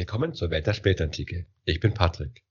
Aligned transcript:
Willkommen 0.00 0.32
zur 0.32 0.48
Welt 0.48 0.66
der 0.66 0.72
Spätantike. 0.72 1.44
Ich 1.66 1.78
bin 1.78 1.92
Patrick. 1.92 2.42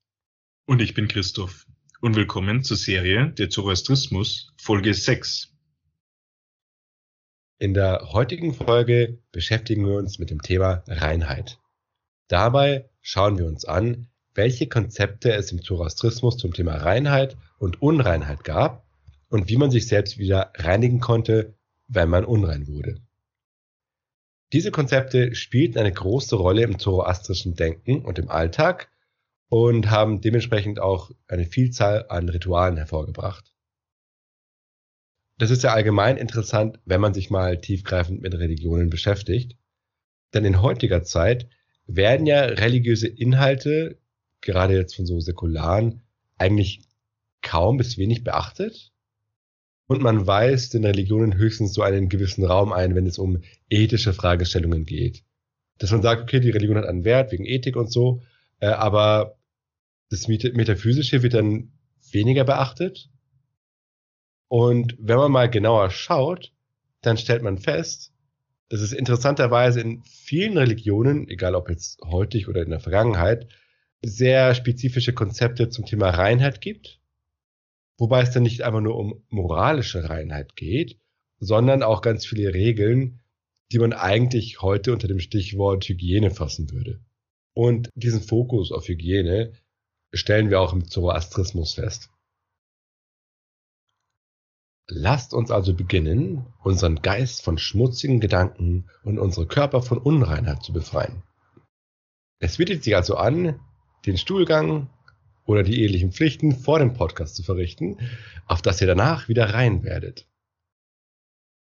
Und 0.68 0.84
ich 0.84 0.94
bin 0.94 1.08
Christoph. 1.08 1.66
Und 2.00 2.16
willkommen 2.16 2.64
zur 2.64 2.78
Serie 2.78 3.32
Der 3.32 3.50
Zoroastrismus, 3.50 4.54
Folge 4.56 4.94
6. 4.94 5.52
In 7.58 7.74
der 7.74 8.14
heutigen 8.14 8.54
Folge 8.54 9.18
beschäftigen 9.32 9.84
wir 9.88 9.96
uns 9.96 10.20
mit 10.20 10.30
dem 10.30 10.44
Thema 10.44 10.84
Reinheit. 10.86 11.58
Dabei 12.28 12.88
schauen 13.02 13.40
wir 13.40 13.48
uns 13.48 13.66
an, 13.66 14.12
welche 14.36 14.68
Konzepte 14.68 15.34
es 15.34 15.52
im 15.52 15.64
Zoroastrismus 15.64 16.38
zum 16.38 16.54
Thema 16.54 16.76
Reinheit 16.76 17.36
und 17.58 17.82
Unreinheit 17.82 18.44
gab 18.44 18.86
und 19.28 19.50
wie 19.50 19.58
man 19.58 19.72
sich 19.72 19.88
selbst 19.88 20.20
wieder 20.20 20.52
reinigen 20.54 21.00
konnte, 21.00 21.58
wenn 21.88 22.10
man 22.10 22.26
unrein 22.26 22.68
wurde. 22.68 23.02
Diese 24.52 24.72
Konzepte 24.72 25.36
spielten 25.36 25.78
eine 25.78 25.92
große 25.92 26.36
Rolle 26.36 26.64
im 26.64 26.80
zoroastrischen 26.80 27.56
Denken 27.56 28.04
und 28.04 28.18
im 28.18 28.30
Alltag 28.30 28.92
und 29.48 29.90
haben 29.90 30.22
dementsprechend 30.22 30.80
auch 30.80 31.12
eine 31.28 31.46
Vielzahl 31.46 32.06
an 32.10 32.30
Ritualen 32.30 32.78
hervorgebracht. 32.78 33.54
Das 35.38 35.52
ist 35.52 35.64
ja 35.64 35.74
allgemein 35.74 36.18
interessant, 36.18 36.80
wenn 36.86 37.00
man 37.00 37.14
sich 37.14 37.30
mal 37.30 37.62
tiefgreifend 37.62 38.22
mit 38.22 38.34
Religionen 38.34 38.90
beschäftigt. 38.90 39.56
Denn 40.34 40.46
in 40.46 40.62
heutiger 40.62 41.04
Zeit 41.04 41.50
werden 41.88 42.26
ja 42.26 42.42
religiöse 42.42 43.08
Inhalte, 43.08 43.98
gerade 44.42 44.76
jetzt 44.76 44.96
von 44.96 45.06
so 45.06 45.20
säkularen, 45.20 46.02
eigentlich 46.38 46.82
kaum 47.42 47.78
bis 47.78 47.98
wenig 47.98 48.24
beachtet. 48.24 48.92
Und 49.90 50.04
man 50.04 50.28
weist 50.28 50.76
den 50.76 50.86
Religionen 50.86 51.34
höchstens 51.34 51.74
so 51.74 51.82
einen 51.82 52.10
gewissen 52.10 52.46
Raum 52.46 52.72
ein, 52.72 52.94
wenn 52.94 53.08
es 53.08 53.18
um 53.18 53.42
ethische 53.72 54.14
Fragestellungen 54.14 54.86
geht. 54.86 55.24
Dass 55.80 55.90
man 55.90 56.04
sagt, 56.04 56.22
okay, 56.22 56.40
die 56.40 56.52
Religion 56.52 56.78
hat 56.78 56.86
einen 56.86 57.06
Wert 57.06 57.32
wegen 57.32 57.44
Ethik 57.44 57.76
und 57.76 57.92
so, 57.92 58.22
äh, 58.60 58.68
aber 58.68 59.40
das 60.12 60.28
Metaphysische 60.28 61.24
wird 61.24 61.34
dann 61.34 61.72
weniger 62.12 62.44
beachtet. 62.44 63.10
Und 64.48 64.96
wenn 65.00 65.18
man 65.18 65.32
mal 65.32 65.50
genauer 65.50 65.90
schaut, 65.90 66.54
dann 67.02 67.18
stellt 67.18 67.42
man 67.42 67.58
fest, 67.58 68.14
dass 68.70 68.82
es 68.82 68.94
interessanterweise 68.94 69.82
in 69.82 70.04
vielen 70.04 70.56
Religionen, 70.60 71.28
egal 71.30 71.56
ob 71.56 71.68
jetzt 71.68 72.00
heutig 72.04 72.48
oder 72.48 72.62
in 72.62 72.70
der 72.70 72.80
Vergangenheit, 72.80 73.48
sehr 74.04 74.54
spezifische 74.54 75.14
Konzepte 75.14 75.70
zum 75.70 75.88
Thema 75.88 76.12
Reinheit 76.12 76.62
gibt 76.62 76.99
Wobei 78.00 78.22
es 78.22 78.32
dann 78.32 78.44
nicht 78.44 78.62
einfach 78.62 78.80
nur 78.80 78.96
um 78.96 79.22
moralische 79.30 80.10
Reinheit 80.10 80.56
geht, 80.56 80.98
sondern 81.40 81.84
auch 81.84 82.02
ganz 82.02 82.26
viele 82.26 82.54
Regeln, 82.54 83.20
die 83.72 83.80
man 83.80 83.94
eigentlich 83.94 84.62
heute 84.62 84.94
unter 84.94 85.08
dem 85.08 85.20
Stichwort 85.20 85.88
Hygiene 85.88 86.32
fassen 86.32 86.72
würde. 86.72 87.02
Und 87.54 87.90
diesen 87.96 88.22
Fokus 88.22 88.72
auf 88.72 88.88
Hygiene 88.88 89.52
stellen 90.14 90.50
wir 90.50 90.62
auch 90.62 90.74
im 90.74 90.88
Zoroastrismus 90.88 91.74
fest. 91.74 92.10
Lasst 94.88 95.34
uns 95.34 95.52
also 95.52 95.76
beginnen, 95.76 96.48
unseren 96.64 97.02
Geist 97.02 97.44
von 97.44 97.58
schmutzigen 97.58 98.22
Gedanken 98.22 98.90
und 99.04 99.20
unsere 99.20 99.46
Körper 99.46 99.82
von 99.82 100.00
Unreinheit 100.00 100.64
zu 100.64 100.74
befreien. 100.74 101.22
Es 102.40 102.58
bietet 102.58 102.84
sich 102.84 102.96
also 102.96 103.18
an, 103.18 103.60
den 104.06 104.18
Stuhlgang 104.18 104.90
oder 105.50 105.64
die 105.64 105.82
ehelichen 105.82 106.12
Pflichten 106.12 106.56
vor 106.56 106.78
dem 106.78 106.94
Podcast 106.94 107.36
zu 107.36 107.42
verrichten, 107.42 107.98
auf 108.46 108.62
das 108.62 108.82
ihr 108.82 108.88
danach 108.88 109.30
wieder 109.30 109.52
rein 109.52 109.84
werdet. 109.84 110.28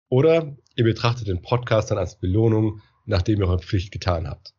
Oder 0.08 0.56
ihr 0.76 0.84
betrachtet 0.84 1.28
den 1.28 1.42
Podcast 1.42 1.90
dann 1.90 1.98
als 1.98 2.20
Belohnung, 2.20 2.84
nachdem 3.06 3.40
ihr 3.40 3.48
eure 3.48 3.58
Pflicht 3.58 3.92
getan 3.92 4.28
habt. 4.28 4.54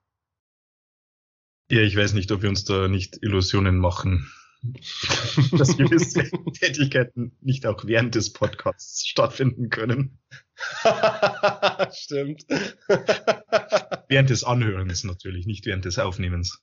Ja, 1.71 1.83
ich 1.83 1.95
weiß 1.97 2.15
nicht, 2.15 2.33
ob 2.33 2.43
wir 2.43 2.49
uns 2.49 2.65
da 2.65 2.89
nicht 2.89 3.23
Illusionen 3.23 3.79
machen, 3.79 4.29
dass 5.53 5.77
gewisse 5.77 6.25
Tätigkeiten 6.59 7.37
nicht 7.41 7.65
auch 7.65 7.85
während 7.85 8.17
des 8.17 8.33
Podcasts 8.33 9.07
stattfinden 9.07 9.71
können. 9.71 10.19
Stimmt. 11.93 12.45
während 14.09 14.31
des 14.31 14.43
Anhörens 14.43 15.05
natürlich, 15.05 15.47
nicht 15.47 15.65
während 15.65 15.85
des 15.85 16.01
Aufnehmens. 16.01 16.61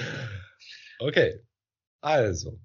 Okay, 0.98 1.40
also. 2.00 2.58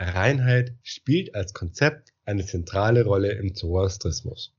Reinheit 0.00 0.74
spielt 0.82 1.34
als 1.36 1.54
Konzept 1.54 2.12
eine 2.24 2.44
zentrale 2.44 3.04
Rolle 3.04 3.32
im 3.32 3.54
Zoroastrismus. 3.54 4.52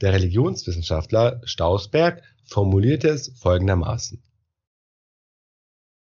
Der 0.00 0.14
Religionswissenschaftler 0.14 1.42
Stausberg 1.44 2.22
formulierte 2.44 3.08
es 3.08 3.28
folgendermaßen. 3.38 4.22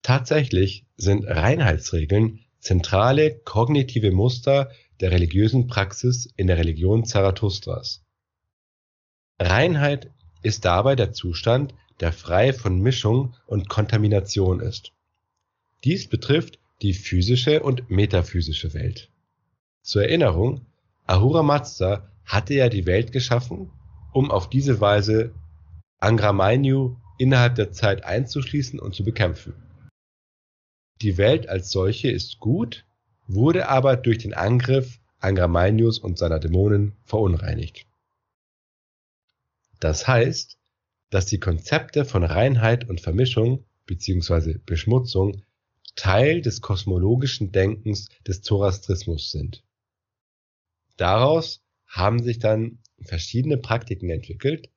Tatsächlich 0.03 0.87
sind 0.97 1.25
Reinheitsregeln 1.25 2.45
zentrale 2.61 3.39
kognitive 3.39 4.11
Muster 4.11 4.71
der 5.01 5.13
religiösen 5.13 5.67
Praxis 5.67 6.27
in 6.37 6.47
der 6.47 6.59
Religion 6.59 7.05
Zarathustras. 7.05 8.05
Reinheit 9.39 10.11
ist 10.43 10.65
dabei 10.65 10.97
der 10.97 11.13
Zustand, 11.13 11.75
der 12.01 12.13
frei 12.13 12.53
von 12.53 12.81
Mischung 12.81 13.35
und 13.47 13.69
Kontamination 13.69 14.61
ist. 14.61 14.93
Dies 15.85 16.09
betrifft 16.09 16.59
die 16.83 16.93
physische 16.93 17.63
und 17.63 17.91
metaphysische 17.91 18.75
Welt. 18.75 19.11
Zur 19.83 20.03
Erinnerung, 20.03 20.67
Ahura 21.07 21.43
Mazda 21.43 22.11
hatte 22.25 22.55
ja 22.55 22.69
die 22.69 22.87
Welt 22.87 23.13
geschaffen, 23.13 23.71
um 24.13 24.31
auf 24.31 24.51
diese 24.51 24.81
Weise 24.81 25.33
Angra 25.99 26.33
Mainyu 26.33 26.97
innerhalb 27.19 27.55
der 27.55 27.73
Zeit 27.73 28.05
einzuschließen 28.05 28.79
und 28.79 28.95
zu 28.95 29.05
bekämpfen. 29.05 29.55
Die 31.03 31.19
Welt 31.19 31.49
als 31.49 31.71
solche 31.71 32.11
ist 32.11 32.41
gut, 32.41 32.85
wurde 33.27 33.69
aber 33.69 33.97
durch 33.97 34.19
den 34.19 34.35
Angriff 34.35 35.01
Angra 35.21 35.49
Mainyus 35.49 35.99
und 35.99 36.19
seiner 36.19 36.39
Dämonen 36.39 36.95
verunreinigt. 37.05 37.87
Das 39.81 40.07
heißt, 40.09 40.59
dass 41.17 41.25
die 41.25 41.41
Konzepte 41.41 42.05
von 42.05 42.25
Reinheit 42.25 42.91
und 42.91 43.01
Vermischung 43.01 43.65
bzw. 43.87 44.59
Beschmutzung 44.67 45.43
Teil 45.95 46.43
des 46.43 46.61
kosmologischen 46.61 47.53
Denkens 47.53 48.11
des 48.27 48.43
Zoroastrismus 48.43 49.31
sind. 49.31 49.65
Daraus 50.99 51.65
haben 51.87 52.23
sich 52.23 52.39
dann 52.39 52.81
verschiedene 53.01 53.57
Praktiken 53.57 54.11
entwickelt, 54.11 54.69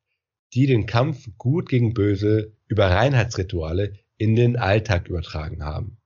die 0.54 0.66
den 0.66 0.86
Kampf 0.86 1.28
Gut 1.38 1.68
gegen 1.68 1.94
Böse 1.94 2.54
über 2.68 2.90
Reinheitsrituale 2.90 4.00
in 4.16 4.38
den 4.38 4.56
Alltag 4.56 5.10
übertragen 5.10 5.66
haben. 5.66 5.98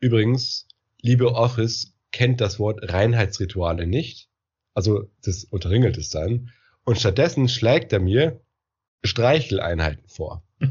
Übrigens, 0.00 0.66
liebe 1.02 1.34
Office 1.34 1.94
kennt 2.10 2.40
das 2.40 2.58
Wort 2.58 2.90
Reinheitsrituale 2.90 3.86
nicht, 3.86 4.30
also 4.72 5.10
das 5.20 5.44
unterringelt 5.44 5.98
es 5.98 6.08
dann, 6.08 6.52
und 6.84 6.98
stattdessen 6.98 7.50
schlägt 7.50 7.92
er 7.92 8.00
mir 8.00 8.40
Streicheleinheiten 9.04 10.08
vor. 10.08 10.42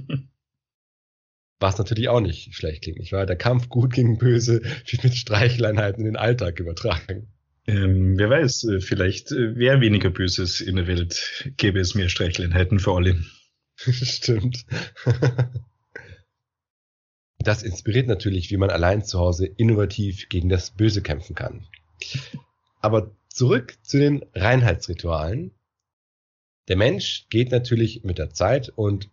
Was 1.59 1.77
natürlich 1.77 2.09
auch 2.09 2.19
nicht 2.19 2.53
schlecht 2.53 2.83
klingt. 2.83 2.99
Ich 2.99 3.11
war 3.11 3.25
der 3.25 3.37
Kampf 3.37 3.69
gut 3.69 3.93
gegen 3.93 4.17
böse 4.17 4.61
wird 4.61 5.03
mit 5.03 5.15
Streicheleinheiten 5.15 6.01
in 6.01 6.13
den 6.13 6.17
Alltag 6.17 6.59
übertragen. 6.59 7.27
Ähm, 7.67 8.17
wer 8.17 8.29
weiß, 8.29 8.65
äh, 8.65 8.79
vielleicht 8.79 9.31
äh, 9.31 9.55
wäre 9.55 9.81
weniger 9.81 10.11
Böses 10.11 10.61
in 10.61 10.75
der 10.75 10.85
Welt, 10.85 11.51
gäbe 11.57 11.79
es 11.79 11.95
mehr 11.95 12.09
Streicheleinheiten 12.09 12.79
für 12.79 12.93
alle. 12.93 13.23
Stimmt. 13.77 14.65
Das 17.45 17.61
inspiriert 17.61 18.07
natürlich, 18.07 18.49
wie 18.49 18.57
man 18.57 18.71
allein 18.71 19.03
zu 19.03 19.19
Hause 19.19 19.45
innovativ 19.45 20.29
gegen 20.29 20.49
das 20.49 20.71
Böse 20.71 21.03
kämpfen 21.03 21.35
kann. 21.35 21.67
Aber 22.81 23.11
zurück 23.29 23.77
zu 23.83 23.99
den 23.99 24.25
Reinheitsritualen. 24.33 25.51
Der 26.67 26.77
Mensch 26.77 27.27
geht 27.29 27.51
natürlich 27.51 28.03
mit 28.03 28.17
der 28.17 28.31
Zeit 28.31 28.69
und 28.69 29.09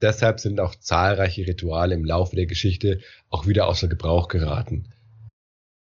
deshalb 0.00 0.40
sind 0.40 0.60
auch 0.60 0.74
zahlreiche 0.74 1.46
Rituale 1.46 1.94
im 1.94 2.04
Laufe 2.04 2.36
der 2.36 2.46
Geschichte 2.46 3.00
auch 3.30 3.46
wieder 3.46 3.66
außer 3.66 3.88
Gebrauch 3.88 4.28
geraten. 4.28 4.92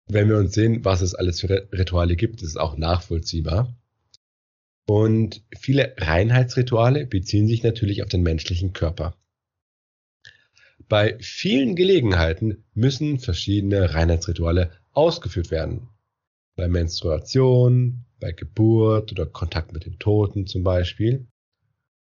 Wenn 0.07 0.27
wir 0.27 0.37
uns 0.37 0.53
sehen, 0.53 0.83
was 0.83 1.01
es 1.01 1.15
alles 1.15 1.41
für 1.41 1.67
Rituale 1.71 2.15
gibt, 2.15 2.41
ist 2.41 2.49
es 2.49 2.57
auch 2.57 2.77
nachvollziehbar. 2.77 3.75
Und 4.85 5.43
viele 5.57 5.95
Reinheitsrituale 5.97 7.05
beziehen 7.05 7.47
sich 7.47 7.63
natürlich 7.63 8.03
auf 8.03 8.09
den 8.09 8.21
menschlichen 8.21 8.73
Körper. 8.73 9.15
Bei 10.89 11.17
vielen 11.19 11.75
Gelegenheiten 11.75 12.65
müssen 12.73 13.19
verschiedene 13.19 13.93
Reinheitsrituale 13.93 14.71
ausgeführt 14.91 15.51
werden. 15.51 15.89
Bei 16.55 16.67
Menstruation, 16.67 18.05
bei 18.19 18.31
Geburt 18.31 19.11
oder 19.11 19.25
Kontakt 19.25 19.73
mit 19.73 19.85
den 19.85 19.99
Toten 19.99 20.47
zum 20.47 20.63
Beispiel. 20.63 21.27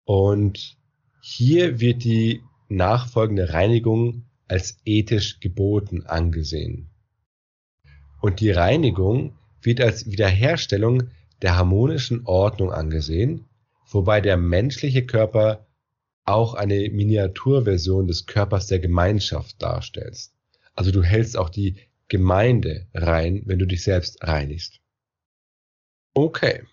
Und 0.05 0.77
hier 1.21 1.79
wird 1.79 2.03
die 2.03 2.41
nachfolgende 2.69 3.53
Reinigung 3.53 4.25
als 4.47 4.79
ethisch 4.85 5.39
geboten 5.39 6.05
angesehen. 6.05 6.89
Und 8.21 8.39
die 8.39 8.51
Reinigung 8.51 9.37
wird 9.61 9.81
als 9.81 10.09
Wiederherstellung 10.09 11.09
der 11.41 11.55
harmonischen 11.55 12.25
Ordnung 12.25 12.71
angesehen, 12.71 13.45
wobei 13.89 14.21
der 14.21 14.37
menschliche 14.37 15.05
Körper 15.05 15.67
auch 16.23 16.53
eine 16.53 16.89
Miniaturversion 16.89 18.07
des 18.07 18.25
Körpers 18.25 18.67
der 18.67 18.79
Gemeinschaft 18.79 19.61
darstellst. 19.61 20.33
Also 20.75 20.91
du 20.91 21.03
hältst 21.03 21.37
auch 21.37 21.49
die 21.49 21.77
Gemeinde 22.07 22.87
rein, 22.93 23.43
wenn 23.45 23.59
du 23.59 23.65
dich 23.65 23.83
selbst 23.83 24.23
reinigst. 24.23 24.79
Okay, 26.13 26.63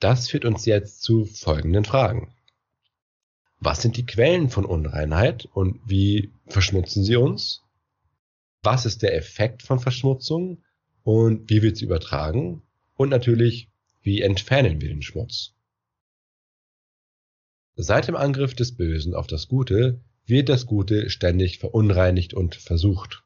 das 0.00 0.28
führt 0.28 0.44
uns 0.44 0.66
jetzt 0.66 1.02
zu 1.02 1.24
folgenden 1.24 1.84
Fragen. 1.84 2.34
Was 3.58 3.80
sind 3.80 3.96
die 3.96 4.04
Quellen 4.04 4.50
von 4.50 4.66
Unreinheit 4.66 5.46
und 5.46 5.80
wie 5.86 6.32
verschmutzen 6.48 7.02
sie 7.02 7.16
uns? 7.16 7.62
Was 8.62 8.84
ist 8.84 9.02
der 9.02 9.16
Effekt 9.16 9.62
von 9.62 9.80
Verschmutzung 9.80 10.62
und 11.02 11.48
wie 11.48 11.62
wird 11.62 11.76
sie 11.76 11.86
übertragen? 11.86 12.62
Und 12.96 13.08
natürlich, 13.08 13.70
wie 14.02 14.20
entfernen 14.20 14.80
wir 14.80 14.88
den 14.88 15.02
Schmutz? 15.02 15.54
Seit 17.76 18.06
dem 18.06 18.16
Angriff 18.16 18.54
des 18.54 18.76
Bösen 18.76 19.14
auf 19.14 19.26
das 19.26 19.48
Gute 19.48 20.00
wird 20.26 20.48
das 20.48 20.66
Gute 20.66 21.10
ständig 21.10 21.58
verunreinigt 21.58 22.34
und 22.34 22.54
versucht. 22.54 23.23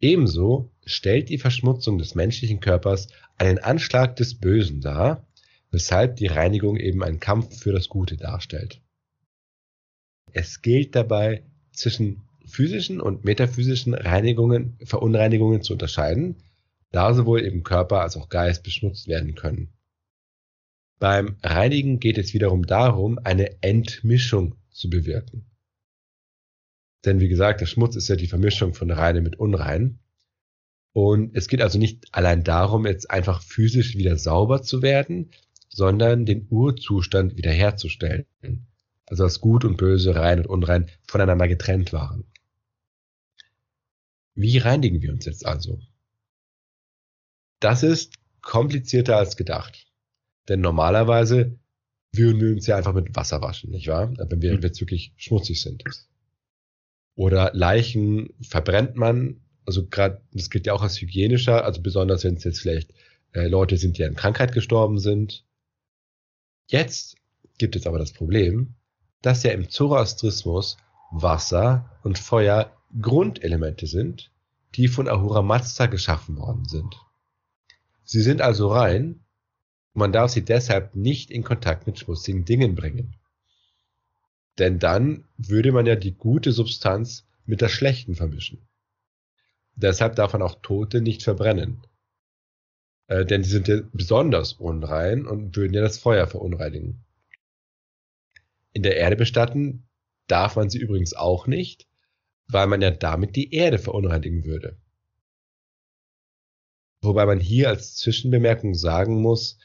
Ebenso 0.00 0.70
stellt 0.86 1.28
die 1.28 1.38
Verschmutzung 1.38 1.98
des 1.98 2.14
menschlichen 2.14 2.60
Körpers 2.60 3.08
einen 3.36 3.58
Anschlag 3.58 4.16
des 4.16 4.34
Bösen 4.34 4.80
dar, 4.80 5.26
weshalb 5.70 6.16
die 6.16 6.26
Reinigung 6.26 6.76
eben 6.76 7.04
ein 7.04 7.20
Kampf 7.20 7.58
für 7.58 7.72
das 7.72 7.88
Gute 7.88 8.16
darstellt. 8.16 8.80
Es 10.32 10.62
gilt 10.62 10.94
dabei 10.94 11.44
zwischen 11.72 12.22
physischen 12.46 13.00
und 13.00 13.24
metaphysischen 13.24 13.94
Reinigungen, 13.94 14.78
Verunreinigungen 14.84 15.62
zu 15.62 15.74
unterscheiden, 15.74 16.36
da 16.90 17.14
sowohl 17.14 17.44
eben 17.44 17.62
Körper 17.62 18.00
als 18.00 18.16
auch 18.16 18.28
Geist 18.28 18.62
beschmutzt 18.62 19.06
werden 19.06 19.34
können. 19.34 19.72
Beim 20.98 21.36
Reinigen 21.42 22.00
geht 22.00 22.18
es 22.18 22.34
wiederum 22.34 22.66
darum, 22.66 23.18
eine 23.22 23.62
Entmischung 23.62 24.56
zu 24.70 24.90
bewirken. 24.90 25.49
Denn 27.04 27.20
wie 27.20 27.28
gesagt, 27.28 27.60
der 27.60 27.66
Schmutz 27.66 27.96
ist 27.96 28.08
ja 28.08 28.16
die 28.16 28.26
Vermischung 28.26 28.74
von 28.74 28.90
Reine 28.90 29.20
mit 29.20 29.36
Unrein. 29.38 29.98
Und 30.92 31.36
es 31.36 31.48
geht 31.48 31.62
also 31.62 31.78
nicht 31.78 32.06
allein 32.12 32.44
darum, 32.44 32.86
jetzt 32.86 33.10
einfach 33.10 33.42
physisch 33.42 33.96
wieder 33.96 34.16
sauber 34.16 34.62
zu 34.62 34.82
werden, 34.82 35.30
sondern 35.68 36.26
den 36.26 36.46
Urzustand 36.50 37.36
wiederherzustellen 37.36 38.26
also 39.10 39.24
dass 39.24 39.40
Gut 39.40 39.64
und 39.64 39.76
Böse, 39.76 40.14
Rein 40.14 40.38
und 40.38 40.46
Unrein 40.46 40.88
voneinander 41.06 41.48
getrennt 41.48 41.92
waren. 41.92 42.24
Wie 44.34 44.58
reinigen 44.58 45.02
wir 45.02 45.12
uns 45.12 45.26
jetzt 45.26 45.44
also? 45.44 45.80
Das 47.58 47.82
ist 47.82 48.14
komplizierter 48.40 49.16
als 49.16 49.36
gedacht. 49.36 49.86
Denn 50.48 50.60
normalerweise 50.60 51.58
würden 52.12 52.40
wir 52.40 52.52
uns 52.52 52.66
ja 52.66 52.76
einfach 52.76 52.94
mit 52.94 53.14
Wasser 53.14 53.42
waschen, 53.42 53.70
nicht 53.70 53.88
wahr? 53.88 54.12
Wenn 54.16 54.40
wir 54.40 54.56
mhm. 54.56 54.62
jetzt 54.62 54.80
wirklich 54.80 55.12
schmutzig 55.16 55.60
sind. 55.60 55.84
Oder 57.14 57.50
Leichen 57.54 58.32
verbrennt 58.40 58.96
man, 58.96 59.40
also 59.66 59.86
gerade, 59.86 60.22
das 60.32 60.50
gilt 60.50 60.66
ja 60.66 60.72
auch 60.72 60.82
als 60.82 61.00
hygienischer, 61.00 61.64
also 61.64 61.82
besonders 61.82 62.24
wenn 62.24 62.34
es 62.34 62.44
jetzt 62.44 62.60
vielleicht 62.60 62.92
äh, 63.32 63.46
Leute 63.46 63.76
sind, 63.76 63.98
die 63.98 64.04
an 64.04 64.16
Krankheit 64.16 64.52
gestorben 64.52 64.98
sind. 64.98 65.44
Jetzt 66.66 67.16
gibt 67.58 67.76
es 67.76 67.86
aber 67.86 67.98
das 67.98 68.12
Problem, 68.12 68.74
dass 69.22 69.42
ja 69.42 69.52
im 69.52 69.68
Zoroastrismus 69.68 70.78
Wasser 71.10 71.90
und 72.02 72.18
Feuer 72.18 72.76
Grundelemente 73.00 73.86
sind, 73.86 74.30
die 74.74 74.88
von 74.88 75.08
Ahura 75.08 75.42
Mazda 75.42 75.86
geschaffen 75.86 76.38
worden 76.38 76.64
sind. 76.64 76.96
Sie 78.04 78.22
sind 78.22 78.40
also 78.40 78.68
rein, 78.68 79.24
man 79.92 80.12
darf 80.12 80.30
sie 80.30 80.44
deshalb 80.44 80.94
nicht 80.94 81.30
in 81.30 81.42
Kontakt 81.42 81.86
mit 81.86 81.98
schmutzigen 81.98 82.44
Dingen 82.44 82.74
bringen. 82.74 83.16
Denn 84.60 84.78
dann 84.78 85.24
würde 85.38 85.72
man 85.72 85.86
ja 85.86 85.96
die 85.96 86.14
gute 86.14 86.52
Substanz 86.52 87.26
mit 87.46 87.62
der 87.62 87.70
schlechten 87.70 88.14
vermischen. 88.14 88.68
Deshalb 89.74 90.16
darf 90.16 90.34
man 90.34 90.42
auch 90.42 90.60
Tote 90.60 91.00
nicht 91.00 91.22
verbrennen. 91.22 91.80
Äh, 93.06 93.24
denn 93.24 93.42
sie 93.42 93.50
sind 93.50 93.68
ja 93.68 93.80
besonders 93.94 94.52
unrein 94.52 95.26
und 95.26 95.56
würden 95.56 95.72
ja 95.72 95.80
das 95.80 95.96
Feuer 95.98 96.26
verunreinigen. 96.26 97.02
In 98.74 98.82
der 98.82 98.98
Erde 98.98 99.16
bestatten 99.16 99.88
darf 100.26 100.56
man 100.56 100.68
sie 100.68 100.78
übrigens 100.78 101.14
auch 101.14 101.46
nicht, 101.46 101.88
weil 102.46 102.66
man 102.66 102.82
ja 102.82 102.90
damit 102.90 103.36
die 103.36 103.54
Erde 103.54 103.78
verunreinigen 103.78 104.44
würde. 104.44 104.76
Wobei 107.00 107.24
man 107.24 107.40
hier 107.40 107.70
als 107.70 107.96
Zwischenbemerkung 107.96 108.74
sagen 108.74 109.22
muss, 109.22 109.58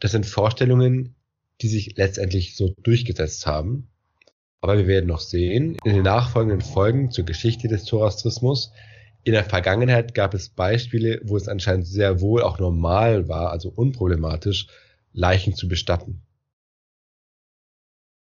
das 0.00 0.10
sind 0.10 0.26
Vorstellungen, 0.26 1.14
die 1.60 1.68
sich 1.68 1.96
letztendlich 1.96 2.56
so 2.56 2.74
durchgesetzt 2.82 3.46
haben. 3.46 3.86
Aber 4.62 4.76
wir 4.76 4.86
werden 4.86 5.06
noch 5.06 5.20
sehen, 5.20 5.76
in 5.84 5.94
den 5.94 6.02
nachfolgenden 6.02 6.60
Folgen 6.60 7.10
zur 7.10 7.24
Geschichte 7.24 7.68
des 7.68 7.84
Zoroastrismus, 7.84 8.72
in 9.22 9.32
der 9.32 9.44
Vergangenheit 9.44 10.14
gab 10.14 10.32
es 10.32 10.48
Beispiele, 10.48 11.20
wo 11.24 11.36
es 11.36 11.48
anscheinend 11.48 11.86
sehr 11.86 12.20
wohl 12.20 12.42
auch 12.42 12.58
normal 12.58 13.28
war, 13.28 13.50
also 13.50 13.70
unproblematisch, 13.70 14.68
Leichen 15.12 15.54
zu 15.54 15.68
bestatten. 15.68 16.22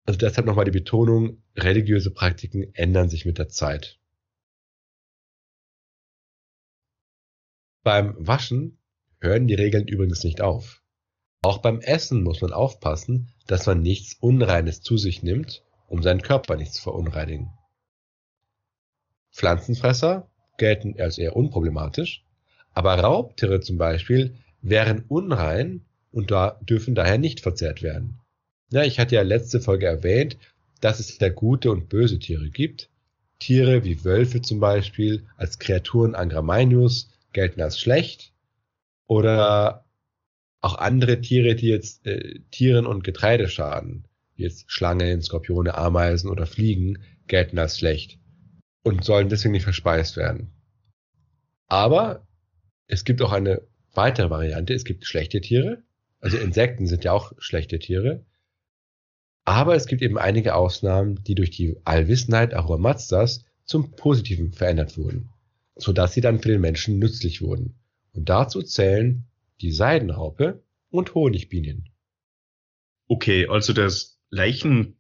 Also 0.05 0.17
deshalb 0.17 0.47
nochmal 0.47 0.65
die 0.65 0.71
Betonung, 0.71 1.41
religiöse 1.55 2.11
Praktiken 2.11 2.73
ändern 2.73 3.07
sich 3.07 3.25
mit 3.25 3.37
der 3.37 3.47
Zeit. 3.47 3.99
Beim 7.83 8.15
Waschen 8.17 8.77
hören 9.19 9.47
die 9.47 9.55
Regeln 9.55 9.87
übrigens 9.87 10.23
nicht 10.23 10.41
auf. 10.41 10.83
Auch 11.41 11.59
beim 11.59 11.79
Essen 11.79 12.23
muss 12.23 12.41
man 12.41 12.51
aufpassen, 12.51 13.33
dass 13.47 13.65
man 13.65 13.81
nichts 13.81 14.15
Unreines 14.19 14.81
zu 14.81 14.97
sich 14.97 15.23
nimmt, 15.23 15.63
um 15.91 16.01
seinen 16.01 16.21
Körper 16.21 16.55
nicht 16.55 16.73
zu 16.73 16.81
verunreinigen. 16.81 17.51
Pflanzenfresser 19.29 20.29
gelten 20.57 20.95
als 20.97 21.17
eher 21.17 21.35
unproblematisch, 21.35 22.23
aber 22.73 22.95
Raubtiere 22.95 23.59
zum 23.59 23.77
Beispiel 23.77 24.35
wären 24.61 25.03
unrein 25.09 25.81
und 26.13 26.31
da 26.31 26.57
dürfen 26.61 26.95
daher 26.95 27.17
nicht 27.17 27.41
verzehrt 27.41 27.83
werden. 27.83 28.19
Ja, 28.71 28.83
ich 28.83 28.99
hatte 28.99 29.15
ja 29.15 29.21
letzte 29.21 29.59
Folge 29.59 29.85
erwähnt, 29.85 30.37
dass 30.79 31.01
es 31.01 31.17
da 31.17 31.27
gute 31.27 31.71
und 31.71 31.89
böse 31.89 32.19
Tiere 32.19 32.49
gibt. 32.49 32.89
Tiere 33.39 33.83
wie 33.83 34.05
Wölfe 34.05 34.41
zum 34.41 34.61
Beispiel 34.61 35.25
als 35.35 35.59
Kreaturen 35.59 36.15
Angramainius 36.15 37.09
gelten 37.33 37.59
als 37.59 37.79
schlecht. 37.79 38.31
Oder 39.07 39.83
auch 40.61 40.75
andere 40.75 41.19
Tiere, 41.19 41.55
die 41.55 41.67
jetzt 41.67 42.07
äh, 42.07 42.39
Tieren 42.51 42.85
und 42.85 43.03
Getreide 43.03 43.49
schaden, 43.49 44.05
jetzt 44.41 44.71
Schlangen, 44.71 45.21
Skorpione, 45.21 45.75
Ameisen 45.75 46.29
oder 46.29 46.45
Fliegen, 46.45 46.99
gelten 47.27 47.59
als 47.59 47.79
schlecht 47.79 48.19
und 48.83 49.03
sollen 49.03 49.29
deswegen 49.29 49.53
nicht 49.53 49.63
verspeist 49.63 50.17
werden. 50.17 50.51
Aber 51.67 52.27
es 52.87 53.05
gibt 53.05 53.21
auch 53.21 53.31
eine 53.31 53.61
weitere 53.93 54.29
Variante. 54.29 54.73
Es 54.73 54.83
gibt 54.83 55.05
schlechte 55.05 55.41
Tiere. 55.41 55.83
Also 56.19 56.37
Insekten 56.37 56.87
sind 56.87 57.03
ja 57.03 57.13
auch 57.13 57.33
schlechte 57.37 57.79
Tiere. 57.79 58.25
Aber 59.43 59.75
es 59.75 59.87
gibt 59.87 60.01
eben 60.01 60.17
einige 60.17 60.55
Ausnahmen, 60.55 61.23
die 61.23 61.35
durch 61.35 61.49
die 61.51 61.77
Allwissenheit 61.83 62.53
Ahura 62.53 62.77
Mazdas 62.77 63.45
zum 63.65 63.91
Positiven 63.91 64.51
verändert 64.51 64.97
wurden, 64.97 65.29
sodass 65.75 66.13
sie 66.13 66.21
dann 66.21 66.39
für 66.39 66.49
den 66.49 66.61
Menschen 66.61 66.99
nützlich 66.99 67.41
wurden. 67.41 67.79
Und 68.13 68.29
dazu 68.29 68.61
zählen 68.61 69.25
die 69.61 69.71
Seidenraupe 69.71 70.61
und 70.89 71.15
Honigbienen. 71.15 71.89
Okay, 73.07 73.47
also 73.47 73.73
dass 73.73 74.10
Leichen 74.31 74.95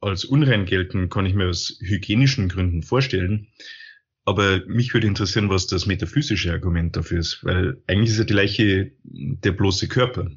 als 0.00 0.24
unrein 0.24 0.64
gelten, 0.64 1.08
kann 1.08 1.26
ich 1.26 1.34
mir 1.34 1.48
aus 1.48 1.78
hygienischen 1.80 2.48
Gründen 2.48 2.82
vorstellen. 2.82 3.48
Aber 4.24 4.64
mich 4.66 4.92
würde 4.94 5.06
interessieren, 5.06 5.50
was 5.50 5.66
das 5.66 5.86
metaphysische 5.86 6.52
Argument 6.52 6.96
dafür 6.96 7.20
ist, 7.20 7.44
weil 7.44 7.82
eigentlich 7.86 8.10
ist 8.10 8.18
ja 8.18 8.24
die 8.24 8.32
Leiche 8.32 8.92
der 9.02 9.52
bloße 9.52 9.88
Körper. 9.88 10.30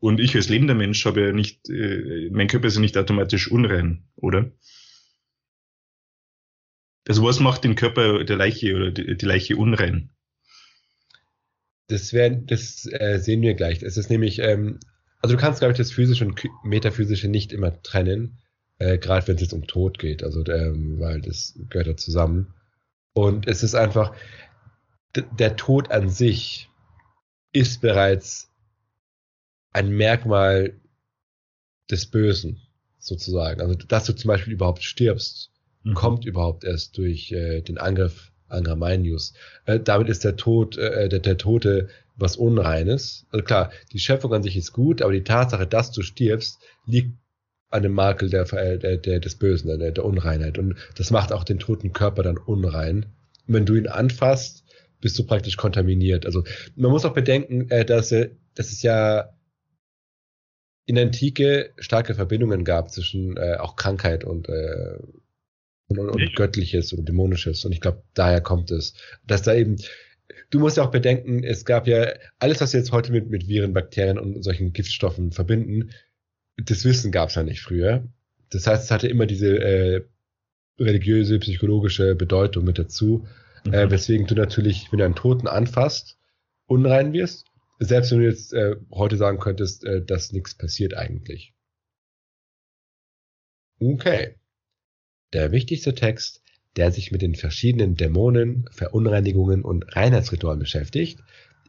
Und 0.00 0.20
ich 0.20 0.34
als 0.36 0.48
lebender 0.48 0.74
Mensch 0.74 1.04
habe 1.04 1.26
ja 1.26 1.32
nicht, 1.32 1.68
äh, 1.68 2.30
mein 2.30 2.46
Körper 2.46 2.68
ist 2.68 2.76
ja 2.76 2.80
nicht 2.80 2.96
automatisch 2.96 3.50
unrein, 3.50 4.04
oder? 4.14 4.52
Also 7.08 7.24
was 7.24 7.40
macht 7.40 7.64
den 7.64 7.74
Körper 7.74 8.22
der 8.22 8.36
Leiche 8.36 8.76
oder 8.76 8.90
die, 8.92 9.16
die 9.16 9.26
Leiche 9.26 9.56
unrein? 9.56 10.10
Das, 11.88 12.12
werden, 12.12 12.46
das 12.46 12.86
äh, 12.92 13.18
sehen 13.18 13.42
wir 13.42 13.54
gleich. 13.54 13.82
Es 13.82 13.96
ist 13.96 14.10
nämlich, 14.10 14.40
ähm, 14.40 14.78
also 15.20 15.34
du 15.34 15.40
kannst, 15.40 15.60
glaube 15.60 15.72
ich, 15.72 15.78
das 15.78 15.92
physische 15.92 16.24
und 16.24 16.40
metaphysische 16.64 17.28
nicht 17.28 17.52
immer 17.52 17.82
trennen, 17.82 18.38
äh, 18.78 18.98
gerade 18.98 19.26
wenn 19.26 19.36
es 19.36 19.42
jetzt 19.42 19.52
um 19.52 19.66
Tod 19.66 19.98
geht, 19.98 20.22
also 20.22 20.44
ähm, 20.46 20.98
weil 21.00 21.20
das 21.20 21.58
gehört 21.68 21.88
ja 21.88 21.96
zusammen. 21.96 22.54
Und 23.12 23.48
es 23.48 23.62
ist 23.62 23.74
einfach, 23.74 24.14
der 25.14 25.56
Tod 25.56 25.90
an 25.90 26.08
sich 26.08 26.70
ist 27.52 27.80
bereits 27.80 28.52
ein 29.72 29.90
Merkmal 29.90 30.78
des 31.90 32.06
Bösen, 32.06 32.60
sozusagen. 32.98 33.60
Also, 33.60 33.74
dass 33.74 34.04
du 34.04 34.14
zum 34.14 34.28
Beispiel 34.28 34.52
überhaupt 34.52 34.82
stirbst, 34.82 35.50
mhm. 35.82 35.94
kommt 35.94 36.24
überhaupt 36.24 36.64
erst 36.64 36.96
durch 36.98 37.32
äh, 37.32 37.62
den 37.62 37.78
Angriff 37.78 38.32
Angramainius. 38.48 39.34
Äh, 39.66 39.80
damit 39.80 40.08
ist 40.08 40.24
der 40.24 40.36
Tod, 40.36 40.76
äh, 40.76 41.08
der, 41.08 41.20
der 41.20 41.38
Tote 41.38 41.88
was 42.16 42.36
Unreines. 42.36 43.26
Also 43.30 43.44
klar, 43.44 43.70
die 43.92 43.98
Schöpfung 43.98 44.32
an 44.34 44.42
sich 44.42 44.56
ist 44.56 44.72
gut, 44.72 45.02
aber 45.02 45.12
die 45.12 45.24
Tatsache, 45.24 45.66
dass 45.66 45.92
du 45.92 46.02
stirbst, 46.02 46.58
liegt 46.86 47.12
an 47.70 47.82
dem 47.82 47.92
Makel 47.92 48.30
der, 48.30 48.44
der, 48.44 48.96
der, 48.96 49.20
des 49.20 49.36
Bösen, 49.36 49.78
der, 49.78 49.92
der 49.92 50.04
Unreinheit. 50.04 50.58
Und 50.58 50.76
das 50.96 51.10
macht 51.10 51.32
auch 51.32 51.44
den 51.44 51.58
toten 51.58 51.92
Körper 51.92 52.22
dann 52.22 52.38
unrein. 52.38 53.06
Und 53.46 53.54
wenn 53.54 53.66
du 53.66 53.74
ihn 53.74 53.86
anfasst, 53.86 54.64
bist 55.00 55.18
du 55.18 55.24
praktisch 55.24 55.56
kontaminiert. 55.56 56.26
Also 56.26 56.44
man 56.76 56.90
muss 56.90 57.04
auch 57.04 57.14
bedenken, 57.14 57.70
äh, 57.70 57.84
dass, 57.84 58.10
äh, 58.12 58.30
dass 58.54 58.72
es 58.72 58.82
ja 58.82 59.30
in 60.86 60.94
der 60.94 61.04
Antike 61.04 61.74
starke 61.78 62.14
Verbindungen 62.14 62.64
gab 62.64 62.90
zwischen 62.90 63.36
äh, 63.36 63.56
auch 63.60 63.76
Krankheit 63.76 64.24
und, 64.24 64.48
äh, 64.48 64.98
und, 65.88 65.98
und 65.98 66.36
Göttliches 66.36 66.92
und 66.92 67.08
Dämonisches. 67.08 67.64
Und 67.64 67.72
ich 67.72 67.80
glaube, 67.80 68.02
daher 68.14 68.40
kommt 68.40 68.70
es. 68.70 68.94
Dass 69.26 69.42
da 69.42 69.54
eben, 69.54 69.76
du 70.50 70.60
musst 70.60 70.76
ja 70.76 70.84
auch 70.84 70.90
bedenken, 70.90 71.42
es 71.44 71.64
gab 71.64 71.86
ja 71.86 72.12
alles, 72.38 72.60
was 72.60 72.72
wir 72.72 72.80
jetzt 72.80 72.92
heute 72.92 73.12
mit, 73.12 73.28
mit 73.30 73.48
Viren, 73.48 73.72
Bakterien 73.72 74.18
und 74.18 74.42
solchen 74.42 74.72
Giftstoffen 74.72 75.32
verbinden, 75.32 75.90
das 76.56 76.84
Wissen 76.84 77.12
gab 77.12 77.28
es 77.28 77.36
ja 77.36 77.42
nicht 77.42 77.60
früher. 77.60 78.06
Das 78.50 78.66
heißt, 78.66 78.84
es 78.84 78.90
hatte 78.90 79.08
immer 79.08 79.26
diese 79.26 79.58
äh, 79.58 80.04
religiöse, 80.78 81.38
psychologische 81.38 82.14
Bedeutung 82.14 82.64
mit 82.64 82.78
dazu, 82.78 83.26
mhm. 83.64 83.74
äh, 83.74 83.90
weswegen 83.90 84.26
du 84.26 84.34
natürlich, 84.34 84.90
wenn 84.90 84.98
du 84.98 85.04
einen 85.04 85.14
Toten 85.14 85.46
anfasst, 85.46 86.18
unrein 86.66 87.12
wirst 87.12 87.48
selbst 87.78 88.10
wenn 88.10 88.20
du 88.20 88.26
jetzt 88.26 88.52
äh, 88.52 88.76
heute 88.90 89.16
sagen 89.16 89.38
könntest, 89.38 89.84
äh, 89.84 90.04
dass 90.04 90.32
nichts 90.32 90.54
passiert 90.54 90.94
eigentlich. 90.94 91.54
Okay. 93.80 94.34
Der 95.32 95.52
wichtigste 95.52 95.94
Text, 95.94 96.42
der 96.76 96.90
sich 96.90 97.12
mit 97.12 97.22
den 97.22 97.34
verschiedenen 97.34 97.96
Dämonen, 97.96 98.68
Verunreinigungen 98.72 99.62
und 99.62 99.94
Reinheitsritualen 99.94 100.60
beschäftigt, 100.60 101.20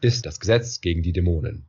ist 0.02 0.26
das 0.26 0.40
Gesetz 0.40 0.82
gegen 0.82 1.04
die 1.04 1.12
Dämonen. 1.12 1.66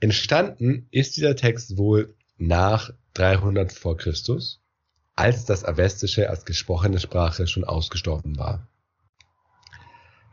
Entstanden 0.00 0.88
ist 0.90 1.16
dieser 1.16 1.36
Text 1.36 1.76
wohl 1.76 2.16
nach 2.38 2.92
300 3.14 3.72
vor 3.72 3.96
Christus, 3.96 4.62
als 5.14 5.44
das 5.44 5.64
Avestische 5.64 6.30
als 6.30 6.44
gesprochene 6.44 6.98
Sprache 6.98 7.46
schon 7.46 7.64
ausgestorben 7.64 8.38
war. 8.38 8.66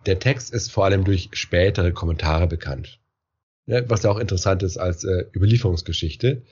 Der 0.06 0.20
Text 0.20 0.54
ist 0.54 0.72
vor 0.72 0.86
allem 0.86 1.04
durch 1.04 1.30
spätere 1.34 1.92
Kommentare 1.92 2.48
bekannt. 2.48 3.00
Was 3.66 4.04
ja 4.04 4.10
auch 4.10 4.20
interessant 4.20 4.64
ist 4.64 4.78
als 4.78 5.04
äh, 5.04 5.26
Überlieferungsgeschichte. 5.36 6.44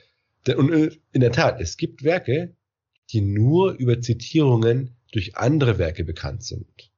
Und 0.58 0.74
äh, 0.74 0.92
in 1.14 1.22
der 1.22 1.32
Tat, 1.32 1.62
es 1.62 1.78
gibt 1.78 2.04
Werke, 2.04 2.54
die 3.12 3.22
nur 3.22 3.74
über 3.74 4.02
Zitierungen 4.02 4.96
durch 5.12 5.38
andere 5.38 5.78
Werke 5.78 6.04
bekannt 6.04 6.44
sind. 6.44 6.92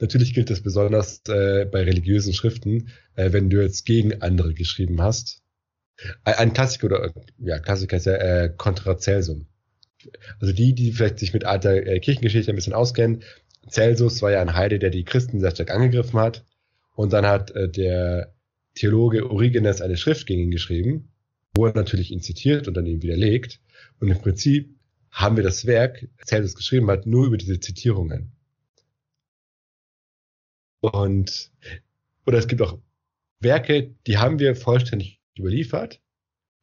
Natürlich 0.00 0.32
gilt 0.32 0.48
das 0.48 0.62
besonders 0.62 1.20
äh, 1.28 1.66
bei 1.66 1.82
religiösen 1.82 2.32
Schriften, 2.32 2.88
äh, 3.16 3.32
wenn 3.32 3.50
du 3.50 3.62
jetzt 3.62 3.84
gegen 3.84 4.22
andere 4.22 4.54
geschrieben 4.54 5.02
hast. 5.02 5.42
Ein 6.24 6.54
Klassiker 6.54 6.86
oder 6.86 7.14
ja, 7.38 7.58
Klassiker 7.58 7.98
ist 7.98 8.06
ja 8.06 8.14
äh, 8.14 8.54
Contra 8.56 8.96
Celsum. 8.96 9.46
Also 10.40 10.54
die, 10.54 10.74
die 10.74 10.92
vielleicht 10.92 11.18
sich 11.18 11.34
mit 11.34 11.44
alter 11.44 11.86
äh, 11.86 12.00
Kirchengeschichte 12.00 12.50
ein 12.50 12.56
bisschen 12.56 12.72
auskennen, 12.72 13.22
Celsus 13.68 14.22
war 14.22 14.30
ja 14.30 14.40
ein 14.40 14.54
Heide, 14.54 14.78
der 14.78 14.90
die 14.90 15.04
Christen 15.04 15.40
sehr 15.40 15.50
stark 15.50 15.70
angegriffen 15.70 16.18
hat. 16.18 16.44
Und 16.94 17.12
dann 17.12 17.26
hat 17.26 17.50
äh, 17.52 17.68
der 17.68 18.34
Theologe 18.74 19.30
Origenes 19.30 19.80
eine 19.80 19.96
Schrift 19.96 20.26
gegen 20.26 20.42
ihn 20.42 20.50
geschrieben, 20.50 21.12
wo 21.54 21.66
er 21.66 21.74
natürlich 21.74 22.10
ihn 22.10 22.22
zitiert 22.22 22.68
und 22.68 22.74
dann 22.74 22.86
ihn 22.86 23.02
widerlegt. 23.02 23.60
Und 24.00 24.08
im 24.08 24.18
Prinzip 24.18 24.74
haben 25.10 25.36
wir 25.36 25.44
das 25.44 25.66
Werk, 25.66 26.08
Celsus 26.24 26.54
geschrieben 26.54 26.90
hat, 26.90 27.06
nur 27.06 27.26
über 27.26 27.36
diese 27.36 27.60
Zitierungen. 27.60 28.32
Und, 30.80 31.52
oder 32.26 32.38
es 32.38 32.48
gibt 32.48 32.62
auch 32.62 32.78
Werke, 33.40 33.94
die 34.06 34.18
haben 34.18 34.38
wir 34.38 34.56
vollständig 34.56 35.20
überliefert, 35.38 36.00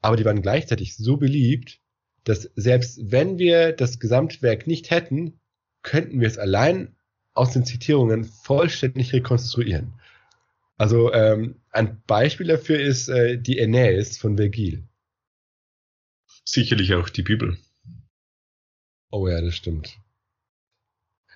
aber 0.01 0.15
die 0.15 0.25
waren 0.25 0.41
gleichzeitig 0.41 0.95
so 0.95 1.17
beliebt, 1.17 1.79
dass 2.23 2.49
selbst 2.55 2.99
wenn 3.11 3.37
wir 3.37 3.71
das 3.71 3.99
Gesamtwerk 3.99 4.67
nicht 4.67 4.89
hätten, 4.89 5.39
könnten 5.81 6.19
wir 6.19 6.27
es 6.27 6.37
allein 6.37 6.95
aus 7.33 7.53
den 7.53 7.65
Zitierungen 7.65 8.25
vollständig 8.25 9.13
rekonstruieren. 9.13 9.93
Also 10.77 11.13
ähm, 11.13 11.61
ein 11.71 12.01
Beispiel 12.05 12.47
dafür 12.47 12.79
ist 12.79 13.09
äh, 13.09 13.37
die 13.37 13.59
Aeneis 13.59 14.17
von 14.17 14.37
Vergil. 14.37 14.86
Sicherlich 16.49 16.93
auch 16.93 17.09
die 17.09 17.23
Bibel. 17.23 17.57
Oh 19.11 19.27
ja, 19.27 19.41
das 19.41 19.53
stimmt. 19.53 19.99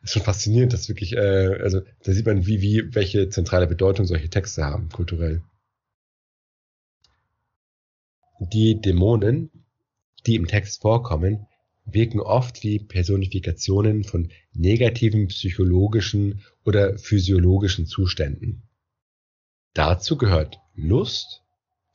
ist 0.03 0.13
schon 0.13 0.21
faszinierend, 0.21 0.71
dass 0.71 0.87
wirklich, 0.87 1.11
äh, 1.17 1.59
also 1.61 1.81
da 2.03 2.13
sieht 2.13 2.25
man, 2.25 2.45
wie, 2.45 2.61
wie, 2.61 2.95
welche 2.95 3.27
zentrale 3.27 3.67
Bedeutung 3.67 4.05
solche 4.05 4.29
Texte 4.29 4.63
haben, 4.63 4.87
kulturell. 4.87 5.43
Die 8.39 8.79
Dämonen, 8.79 9.51
die 10.25 10.35
im 10.35 10.47
Text 10.47 10.81
vorkommen, 10.81 11.45
wirken 11.83 12.21
oft 12.21 12.63
wie 12.63 12.79
Personifikationen 12.79 14.05
von 14.05 14.31
negativen 14.53 15.27
psychologischen 15.27 16.41
oder 16.63 16.97
physiologischen 16.97 17.85
Zuständen. 17.85 18.63
Dazu 19.73 20.17
gehört 20.17 20.61
Lust, 20.73 21.43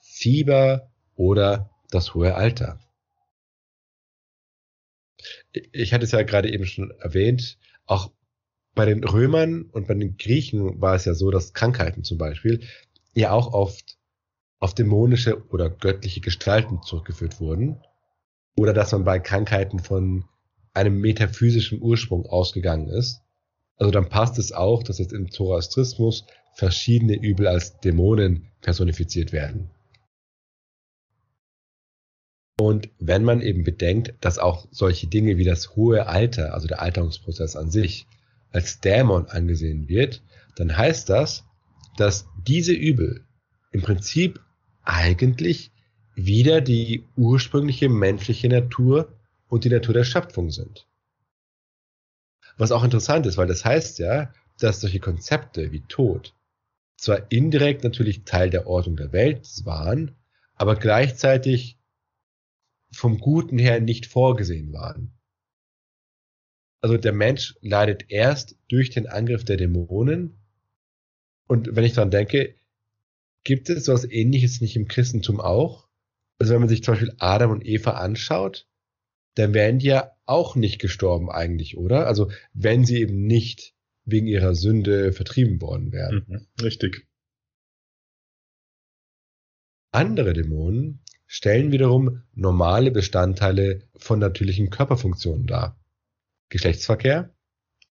Fieber 0.01 0.93
oder 1.15 1.71
das 1.91 2.13
hohe 2.13 2.35
Alter. 2.35 2.79
Ich 5.73 5.93
hatte 5.93 6.05
es 6.05 6.13
ja 6.13 6.23
gerade 6.23 6.53
eben 6.53 6.67
schon 6.67 6.91
erwähnt, 6.99 7.59
auch 7.87 8.11
bei 8.75 8.85
den 8.85 9.05
Römern 9.05 9.63
und 9.63 9.87
bei 9.87 9.95
den 9.95 10.17
Griechen 10.17 10.81
war 10.81 10.95
es 10.95 11.05
ja 11.05 11.15
so, 11.15 11.31
dass 11.31 11.55
Krankheiten 11.55 12.05
zum 12.05 12.19
Beispiel 12.19 12.61
ja 13.15 13.33
auch 13.33 13.53
oft 13.53 13.97
auf 14.59 14.75
dämonische 14.75 15.47
oder 15.49 15.71
göttliche 15.71 16.21
Gestalten 16.21 16.83
zurückgeführt 16.83 17.41
wurden 17.41 17.81
oder 18.57 18.73
dass 18.73 18.93
man 18.93 19.05
bei 19.05 19.19
Krankheiten 19.19 19.79
von 19.79 20.25
einem 20.75 21.01
metaphysischen 21.01 21.81
Ursprung 21.81 22.27
ausgegangen 22.27 22.89
ist. 22.89 23.23
Also 23.77 23.91
dann 23.91 24.09
passt 24.09 24.39
es 24.39 24.53
auch, 24.53 24.83
dass 24.83 24.99
jetzt 24.99 25.13
im 25.13 25.31
Zoroastrismus 25.31 26.27
verschiedene 26.55 27.15
Übel 27.15 27.47
als 27.47 27.81
Dämonen 27.81 28.51
personifiziert 28.61 29.33
werden. 29.33 29.71
Und 32.59 32.89
wenn 32.99 33.23
man 33.23 33.43
eben 33.43 33.65
bedenkt, 33.65 34.15
dass 34.21 34.39
auch 34.39 34.67
solche 34.71 35.07
Dinge 35.09 35.37
wie 35.37 35.45
das 35.45 35.77
hohe 35.77 36.07
Alter, 36.07 36.55
also 36.55 36.67
der 36.67 36.81
Alterungsprozess 36.81 37.55
an 37.55 37.71
sich, 37.71 38.07
als 38.51 38.81
Dämon 38.81 39.27
angesehen 39.27 39.89
wird, 39.89 40.23
dann 40.57 40.77
heißt 40.77 41.11
das, 41.11 41.45
dass 41.99 42.27
diese 42.47 42.73
Übel 42.73 43.25
im 43.73 43.83
Prinzip 43.83 44.41
eigentlich 44.83 45.71
wieder 46.15 46.63
die 46.63 47.05
ursprüngliche 47.17 47.91
menschliche 47.91 48.49
Natur 48.49 49.13
und 49.49 49.65
die 49.65 49.69
Natur 49.69 49.93
der 49.93 50.05
Schöpfung 50.05 50.51
sind. 50.51 50.87
Was 52.57 52.73
auch 52.73 52.85
interessant 52.85 53.27
ist, 53.27 53.37
weil 53.37 53.49
das 53.49 53.67
heißt 53.67 53.99
ja, 53.99 54.33
dass 54.59 54.81
solche 54.81 55.01
Konzepte 55.01 55.73
wie 55.73 55.83
Tod 55.83 56.35
zwar 56.97 57.31
indirekt 57.31 57.85
natürlich 57.85 58.25
Teil 58.25 58.49
der 58.49 58.67
Ordnung 58.67 58.97
der 58.97 59.13
Welt 59.13 59.47
waren, 59.65 60.15
aber 60.55 60.77
gleichzeitig 60.77 61.77
vom 62.97 63.19
Guten 63.19 63.59
her 63.59 63.81
nicht 63.81 64.07
vorgesehen 64.07 64.73
waren. 64.73 65.12
Also 66.81 66.97
der 66.97 67.12
Mensch 67.12 67.55
leidet 67.61 68.11
erst 68.11 68.57
durch 68.69 68.91
den 68.91 69.07
Angriff 69.07 69.45
der 69.45 69.57
Dämonen. 69.57 70.38
Und 71.49 71.75
wenn 71.75 71.85
ich 71.85 71.95
daran 71.95 72.11
denke, 72.11 72.55
gibt 73.45 73.71
es 73.71 73.85
sowas 73.85 74.05
ähnliches 74.05 74.61
nicht 74.61 74.76
im 74.76 74.88
Christentum 74.88 75.41
auch? 75.41 75.88
Also 76.38 76.53
wenn 76.53 76.61
man 76.61 76.69
sich 76.69 76.83
zum 76.83 76.95
Beispiel 76.95 77.15
Adam 77.19 77.50
und 77.50 77.67
Eva 77.67 77.93
anschaut, 77.93 78.69
dann 79.35 79.55
wären 79.55 79.79
die 79.79 79.87
ja 79.87 80.12
auch 80.25 80.57
nicht 80.57 80.81
gestorben 80.81 81.31
eigentlich, 81.31 81.76
oder? 81.76 82.07
Also 82.07 82.31
wenn 82.53 82.85
sie 82.85 83.00
eben 83.00 83.26
nicht 83.26 83.75
wegen 84.05 84.26
ihrer 84.26 84.55
Sünde 84.55 85.12
vertrieben 85.12 85.61
worden 85.61 85.93
wären. 85.93 86.25
Mhm, 86.26 86.47
richtig. 86.62 87.07
Andere 89.93 90.33
Dämonen 90.33 91.03
stellen 91.37 91.71
wiederum 91.71 92.23
normale 92.33 92.90
Bestandteile 92.90 93.83
von 93.99 94.19
natürlichen 94.19 94.71
Körperfunktionen 94.71 95.47
dar. 95.47 95.78
Geschlechtsverkehr, 96.49 97.28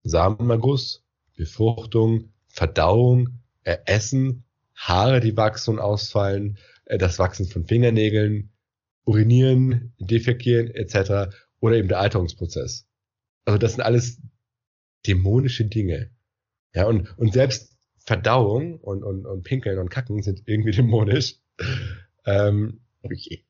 Samenerguss, 0.01 1.03
Befruchtung, 1.37 2.33
Verdauung, 2.47 3.41
äh, 3.63 3.77
Essen, 3.85 4.45
Haare, 4.73 5.19
die 5.19 5.37
wachsen 5.37 5.75
und 5.75 5.79
ausfallen, 5.79 6.57
äh, 6.85 6.97
das 6.97 7.19
Wachsen 7.19 7.45
von 7.45 7.67
Fingernägeln, 7.67 8.49
Urinieren, 9.05 9.93
Defekieren 9.99 10.71
etc. 10.71 11.31
oder 11.59 11.75
eben 11.75 11.87
der 11.87 11.99
Alterungsprozess. 11.99 12.87
Also 13.45 13.59
das 13.59 13.73
sind 13.73 13.81
alles 13.81 14.19
dämonische 15.05 15.65
Dinge. 15.65 16.09
Ja, 16.73 16.87
und, 16.87 17.15
und 17.19 17.31
selbst 17.31 17.77
Verdauung 17.97 18.79
und, 18.79 19.03
und, 19.03 19.27
und 19.27 19.43
Pinkeln 19.43 19.77
und 19.77 19.89
Kacken 19.89 20.23
sind 20.23 20.41
irgendwie 20.47 20.71
dämonisch. 20.75 21.35
Ähm, 22.25 22.81
okay. 23.12 23.43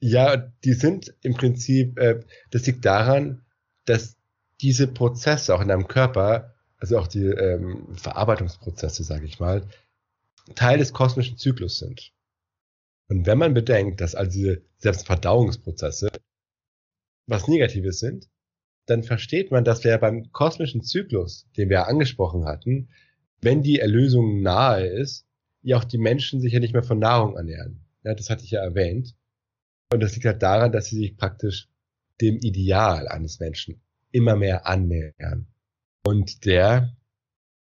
Ja, 0.00 0.36
die 0.36 0.72
sind 0.72 1.14
im 1.22 1.34
Prinzip, 1.34 1.98
äh, 1.98 2.20
das 2.50 2.66
liegt 2.66 2.84
daran, 2.84 3.44
dass 3.84 4.16
diese 4.60 4.86
Prozesse 4.86 5.54
auch 5.54 5.60
in 5.60 5.68
deinem 5.68 5.88
Körper, 5.88 6.54
also 6.78 6.98
auch 6.98 7.06
die 7.06 7.26
ähm, 7.26 7.94
Verarbeitungsprozesse, 7.96 9.04
sage 9.04 9.26
ich 9.26 9.40
mal, 9.40 9.66
Teil 10.54 10.78
des 10.78 10.92
kosmischen 10.92 11.36
Zyklus 11.36 11.78
sind. 11.78 12.12
Und 13.08 13.26
wenn 13.26 13.38
man 13.38 13.54
bedenkt, 13.54 14.00
dass 14.00 14.14
also 14.14 14.30
diese 14.30 14.62
Selbstverdauungsprozesse 14.78 16.10
was 17.26 17.46
Negatives 17.46 18.00
sind, 18.00 18.28
dann 18.86 19.02
versteht 19.02 19.50
man, 19.50 19.64
dass 19.64 19.84
wir 19.84 19.96
beim 19.98 20.32
kosmischen 20.32 20.82
Zyklus, 20.82 21.46
den 21.56 21.68
wir 21.68 21.78
ja 21.78 21.82
angesprochen 21.84 22.44
hatten, 22.44 22.88
wenn 23.40 23.62
die 23.62 23.78
Erlösung 23.78 24.42
nahe 24.42 24.86
ist, 24.86 25.26
ja 25.62 25.76
auch 25.76 25.84
die 25.84 25.98
Menschen 25.98 26.40
sich 26.40 26.52
ja 26.52 26.60
nicht 26.60 26.72
mehr 26.72 26.82
von 26.82 26.98
Nahrung 26.98 27.36
ernähren. 27.36 27.84
Ja, 28.02 28.14
das 28.14 28.30
hatte 28.30 28.44
ich 28.44 28.50
ja 28.50 28.62
erwähnt. 28.62 29.16
Und 29.92 30.00
das 30.00 30.14
liegt 30.14 30.26
halt 30.26 30.42
daran, 30.42 30.72
dass 30.72 30.86
sie 30.86 30.96
sich 30.96 31.16
praktisch 31.16 31.68
dem 32.20 32.38
Ideal 32.38 33.08
eines 33.08 33.40
Menschen 33.40 33.82
immer 34.10 34.36
mehr 34.36 34.66
annähern. 34.66 35.46
Und 36.04 36.44
der 36.44 36.96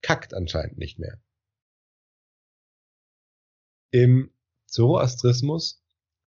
kackt 0.03 0.35
anscheinend 0.35 0.79
nicht 0.79 0.99
mehr. 0.99 1.21
Im 3.91 4.31
Zoroastrismus 4.67 5.83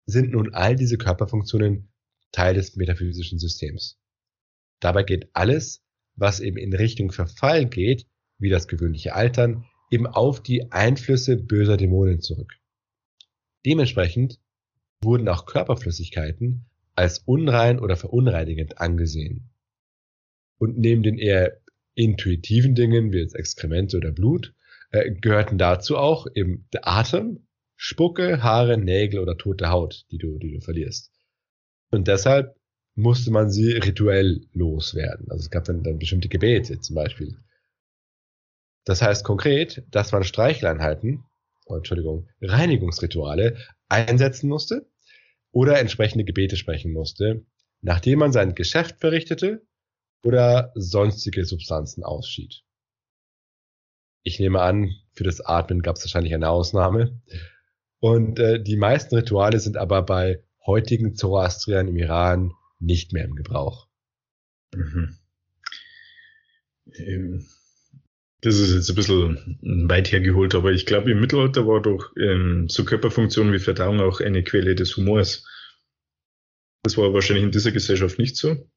sind 0.06 0.32
nun 0.32 0.54
all 0.54 0.76
diese 0.76 0.98
Körperfunktionen 0.98 1.92
Teil 2.32 2.54
des 2.54 2.76
metaphysischen 2.76 3.40
Systems. 3.40 4.00
Dabei 4.80 5.04
geht 5.04 5.30
alles, 5.34 5.84
was 6.16 6.40
eben 6.40 6.58
in 6.58 6.74
Richtung 6.74 7.12
Verfall 7.12 7.66
geht, 7.66 8.08
wie 8.38 8.50
das 8.50 8.68
gewöhnliche 8.68 9.16
Altern, 9.16 9.66
eben 9.92 10.08
auf 10.08 10.42
die 10.42 10.72
Einflüsse 10.72 11.38
böser 11.38 11.78
Dämonen 11.78 12.22
zurück. 12.22 12.54
Dementsprechend 13.68 14.40
wurden 15.02 15.28
auch 15.28 15.46
Körperflüssigkeiten 15.46 16.66
als 16.96 17.20
unrein 17.20 17.82
oder 17.82 17.98
verunreinigend 17.98 18.80
angesehen. 18.80 19.50
Und 20.58 20.78
neben 20.78 21.04
den 21.04 21.18
eher 21.18 21.60
intuitiven 21.94 22.76
Dingen 22.76 23.12
wie 23.12 23.18
jetzt 23.18 23.36
Exkremente 23.36 23.98
oder 23.98 24.14
Blut 24.14 24.54
äh, 24.92 25.12
gehörten 25.12 25.58
dazu 25.58 25.98
auch 25.98 26.28
eben 26.34 26.66
der 26.72 26.88
Atem, 26.88 27.46
Spucke, 27.76 28.42
Haare, 28.42 28.78
Nägel 28.78 29.20
oder 29.20 29.38
tote 29.38 29.70
Haut, 29.70 30.06
die 30.12 30.18
du, 30.18 30.40
die 30.40 30.54
du 30.54 30.62
verlierst. 30.62 31.12
Und 31.92 32.08
deshalb 32.08 32.56
musste 32.96 33.32
man 33.32 33.52
sie 33.52 33.74
rituell 33.74 34.48
loswerden. 34.54 35.30
Also 35.30 35.42
es 35.42 35.50
gab 35.52 35.66
dann, 35.66 35.84
dann 35.84 36.00
bestimmte 36.00 36.30
Gebete 36.30 36.80
zum 36.80 36.96
Beispiel. 36.96 37.38
Das 38.86 39.02
heißt 39.02 39.26
konkret, 39.26 39.84
dass 39.92 40.14
man 40.14 40.24
Streicheleinheiten, 40.24 41.26
oh, 41.68 41.76
Entschuldigung, 41.76 42.30
Reinigungsrituale 42.42 43.58
einsetzen 43.88 44.50
musste 44.50 44.90
oder 45.52 45.80
entsprechende 45.80 46.26
Gebete 46.26 46.58
sprechen 46.58 46.92
musste, 46.92 47.46
nachdem 47.82 48.20
man 48.20 48.32
sein 48.32 48.56
Geschäft 48.56 49.00
verrichtete 49.00 49.66
oder 50.24 50.72
sonstige 50.76 51.46
Substanzen 51.46 52.04
ausschied. 52.04 52.64
Ich 54.24 54.40
nehme 54.40 54.62
an, 54.62 54.94
für 55.14 55.24
das 55.24 55.40
Atmen 55.42 55.82
gab 55.82 55.96
es 55.96 56.04
wahrscheinlich 56.04 56.34
eine 56.34 56.50
Ausnahme. 56.50 57.22
Und 58.00 58.40
äh, 58.40 58.62
die 58.62 58.76
meisten 58.76 59.16
Rituale 59.16 59.60
sind 59.60 59.78
aber 59.78 60.02
bei 60.04 60.44
heutigen 60.66 61.16
Zoroastriern 61.16 61.88
im 61.88 61.96
Iran 61.96 62.52
nicht 62.80 63.14
mehr 63.14 63.24
im 63.24 63.36
Gebrauch. 63.36 63.88
Mhm. 64.74 65.18
Ähm, 66.94 67.48
das 68.42 68.56
ist 68.56 68.74
jetzt 68.74 68.90
ein 68.90 68.96
bisschen 68.96 69.60
weit 69.90 70.12
hergeholt, 70.12 70.54
aber 70.54 70.72
ich 70.72 70.86
glaube, 70.86 71.12
im 71.12 71.20
Mittelalter 71.20 71.66
war 71.68 71.82
doch 71.82 72.16
ähm, 72.18 72.70
so 72.70 72.86
Körperfunktionen 72.86 73.54
wie 73.54 73.60
Verdauung 73.60 74.00
auch 74.00 74.20
eine 74.22 74.44
Quelle 74.44 74.76
des 74.76 74.96
Humors. 74.96 75.46
Das 76.84 76.98
war 76.98 77.14
wahrscheinlich 77.14 77.46
in 77.46 77.52
dieser 77.52 77.72
Gesellschaft 77.72 78.20
nicht 78.20 78.38
so. 78.38 78.70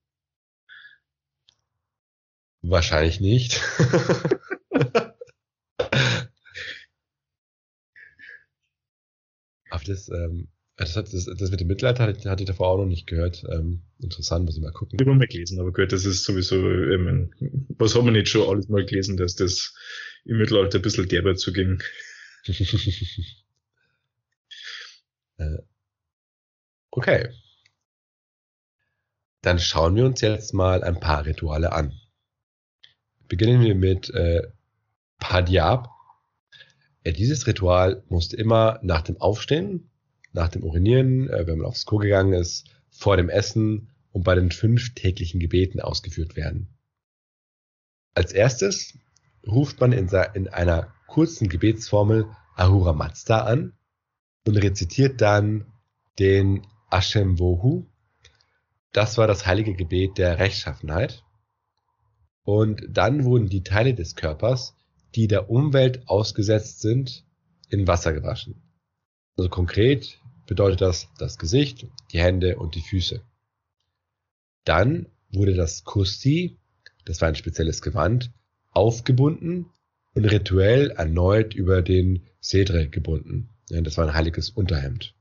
Wahrscheinlich 2.63 3.21
nicht. 3.21 3.61
Aber 9.71 9.85
das, 9.87 10.09
ähm, 10.09 10.49
das, 10.81 10.97
hat, 10.97 11.13
das, 11.13 11.27
das 11.27 11.51
mit 11.51 11.61
dem 11.61 11.69
Mittelalter 11.69 12.05
hatte, 12.05 12.31
hatte 12.31 12.43
ich 12.43 12.47
davor 12.47 12.69
auch 12.69 12.79
noch 12.79 12.87
nicht 12.87 13.07
gehört. 13.07 13.45
Ähm, 13.51 13.83
interessant, 13.99 14.47
muss 14.47 14.57
ich 14.57 14.63
mal 14.63 14.73
gucken. 14.73 14.99
Ich 14.99 15.07
habe 15.07 15.15
mal 15.15 15.27
gelesen, 15.27 15.61
aber 15.61 15.73
gehört, 15.73 15.93
das 15.93 16.07
ist 16.07 16.25
sowieso, 16.25 16.57
ähm, 16.57 17.31
was 17.77 17.95
haben 17.95 18.07
wir 18.07 18.13
nicht 18.13 18.29
schon 18.29 18.49
alles 18.49 18.71
mal 18.71 18.87
gelesen, 18.87 19.19
dass 19.19 19.35
das 19.35 19.75
im 20.25 20.39
Mittelalter 20.39 20.79
ein 20.79 20.83
bisschen 20.83 21.07
derber 21.07 21.35
zuging. 21.37 21.83
äh, 25.37 25.59
okay. 26.91 27.29
Dann 29.43 29.59
schauen 29.59 29.97
wir 29.97 30.07
uns 30.07 30.23
jetzt 30.23 30.55
mal 30.55 30.83
ein 30.83 30.99
paar 30.99 31.27
Rituale 31.27 31.73
an. 31.73 31.93
Beginnen 33.29 33.61
wir 33.61 33.75
mit 33.75 34.09
äh, 34.15 34.49
Padiab. 35.19 35.91
Äh, 37.05 37.13
dieses 37.13 37.47
Ritual 37.47 38.03
musste 38.09 38.39
immer 38.39 38.81
nach 38.83 39.03
dem 39.03 39.21
Aufstehen 39.21 39.90
nach 40.33 40.49
dem 40.49 40.63
Urinieren, 40.63 41.29
äh, 41.29 41.47
wenn 41.47 41.59
man 41.59 41.67
aufs 41.67 41.87
Klo 41.87 41.99
gegangen 41.99 42.33
ist, 42.33 42.69
vor 42.91 43.17
dem 43.17 43.29
Essen 43.29 43.91
und 44.13 44.25
bei 44.25 44.35
den 44.35 44.51
fünf 44.51 44.95
täglichen 44.95 45.41
Gebeten 45.41 45.81
ausgeführt 45.81 46.37
werden. 46.37 46.69
Als 48.15 48.33
erstes 48.33 48.99
ruft 49.47 49.81
man 49.81 49.93
in, 49.93 50.09
in 50.35 50.49
einer 50.49 50.93
kurzen 51.07 51.49
Gebetsformel 51.49 52.27
Ahura 52.57 52.93
Mazda 52.93 53.45
an 53.45 53.73
und 54.47 54.57
rezitiert 54.57 55.21
dann 55.21 55.67
den 56.19 56.67
Ashem 56.89 57.39
Vohu. 57.39 57.87
Das 58.93 59.17
war 59.17 59.27
das 59.27 59.47
heilige 59.47 59.75
Gebet 59.75 60.19
der 60.19 60.39
Rechtschaffenheit. 60.39 61.25
Und 62.43 62.85
dann 62.89 63.25
wurden 63.25 63.49
die 63.49 63.63
Teile 63.63 63.95
des 63.95 64.17
Körpers, 64.17 64.75
die 65.15 65.29
der 65.29 65.51
Umwelt 65.51 66.09
ausgesetzt 66.09 66.81
sind, 66.81 67.25
in 67.69 67.87
Wasser 67.87 68.13
gewaschen. 68.13 68.63
Also 69.37 69.49
konkret 69.49 70.20
bedeutet 70.51 70.81
das 70.81 71.09
das 71.17 71.39
Gesicht, 71.39 71.87
die 72.11 72.19
Hände 72.19 72.59
und 72.59 72.75
die 72.75 72.83
Füße. 72.83 73.23
Dann 74.65 75.07
wurde 75.31 75.55
das 75.55 75.85
Kusti, 75.85 76.59
das 77.05 77.21
war 77.21 77.29
ein 77.29 77.37
spezielles 77.37 77.83
Gewand, 77.83 78.33
aufgebunden 78.71 79.67
und 80.13 80.25
rituell 80.25 80.91
erneut 80.91 81.55
über 81.55 81.83
den 81.83 82.27
Sedre 82.41 82.89
gebunden. 82.89 83.51
Das 83.69 83.97
war 83.97 84.09
ein 84.09 84.15
heiliges 84.15 84.51
Unterhemd. 84.51 85.15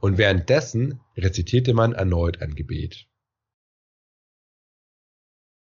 Und 0.00 0.18
währenddessen 0.18 1.00
rezitierte 1.16 1.72
man 1.72 1.94
erneut 1.94 2.42
ein 2.42 2.56
Gebet. 2.56 3.06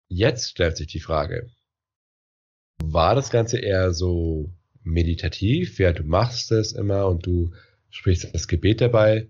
Jetzt 0.08 0.50
stellt 0.50 0.76
sich 0.76 0.88
die 0.88 1.00
Frage, 1.00 1.52
war 2.84 3.14
das 3.14 3.30
Ganze 3.30 3.60
eher 3.60 3.94
so 3.94 4.52
meditativ, 4.82 5.78
ja, 5.78 5.94
du 5.94 6.04
machst 6.04 6.52
es 6.52 6.72
immer 6.72 7.08
und 7.08 7.28
du 7.28 7.54
sprichst 7.96 8.34
das 8.34 8.48
Gebet 8.48 8.82
dabei, 8.82 9.30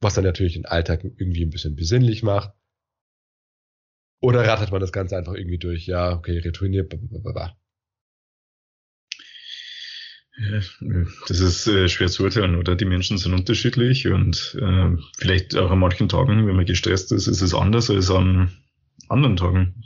was 0.00 0.14
dann 0.14 0.24
natürlich 0.24 0.54
den 0.54 0.66
Alltag 0.66 1.04
irgendwie 1.04 1.42
ein 1.42 1.50
bisschen 1.50 1.74
besinnlich 1.74 2.22
macht. 2.22 2.52
Oder 4.20 4.46
rattert 4.46 4.70
man 4.70 4.80
das 4.80 4.92
Ganze 4.92 5.16
einfach 5.16 5.32
irgendwie 5.32 5.58
durch, 5.58 5.86
ja, 5.86 6.12
okay, 6.12 6.38
retournier, 6.38 6.86
blablabla. 6.86 7.56
Das 11.28 11.40
ist 11.40 11.66
äh, 11.66 11.88
schwer 11.88 12.08
zu 12.08 12.24
urteilen, 12.24 12.56
oder? 12.56 12.76
Die 12.76 12.84
Menschen 12.84 13.18
sind 13.18 13.32
unterschiedlich 13.32 14.06
und 14.08 14.56
äh, 14.60 14.96
vielleicht 15.18 15.56
auch 15.56 15.70
an 15.70 15.78
manchen 15.78 16.08
Tagen, 16.08 16.46
wenn 16.46 16.56
man 16.56 16.66
gestresst 16.66 17.12
ist, 17.12 17.26
ist 17.26 17.40
es 17.40 17.54
anders 17.54 17.90
als 17.90 18.10
an 18.10 18.50
anderen 19.08 19.36
Tagen. 19.36 19.82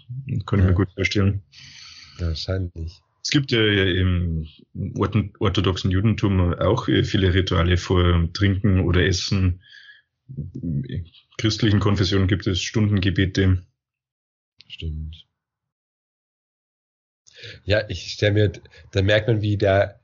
Kann 0.47 0.59
ich 0.59 0.65
ja. 0.65 0.71
mir 0.71 0.75
gut 0.75 0.93
vorstellen. 0.93 1.43
Wahrscheinlich. 2.19 3.01
Es 3.25 3.31
gibt 3.31 3.53
ja 3.53 3.61
im 3.61 4.47
orthodoxen 5.41 5.91
Judentum 5.91 6.55
auch 6.55 6.85
viele 6.85 7.33
Rituale 7.33 7.79
vor 7.79 8.29
Trinken 8.35 8.81
oder 8.81 9.05
Essen. 9.05 9.63
In 10.55 11.07
christlichen 11.39 11.81
Konfessionen 11.81 12.29
gibt 12.29 12.47
es 12.47 12.61
Stundengebete. 12.61 13.65
Stimmt. 14.69 15.27
Ja, 17.65 17.89
ich 17.89 18.13
stelle 18.13 18.33
mir, 18.33 18.53
da 18.93 19.03
merkt 19.03 19.29
man, 19.29 19.41
wie 19.41 19.57
der, 19.57 20.01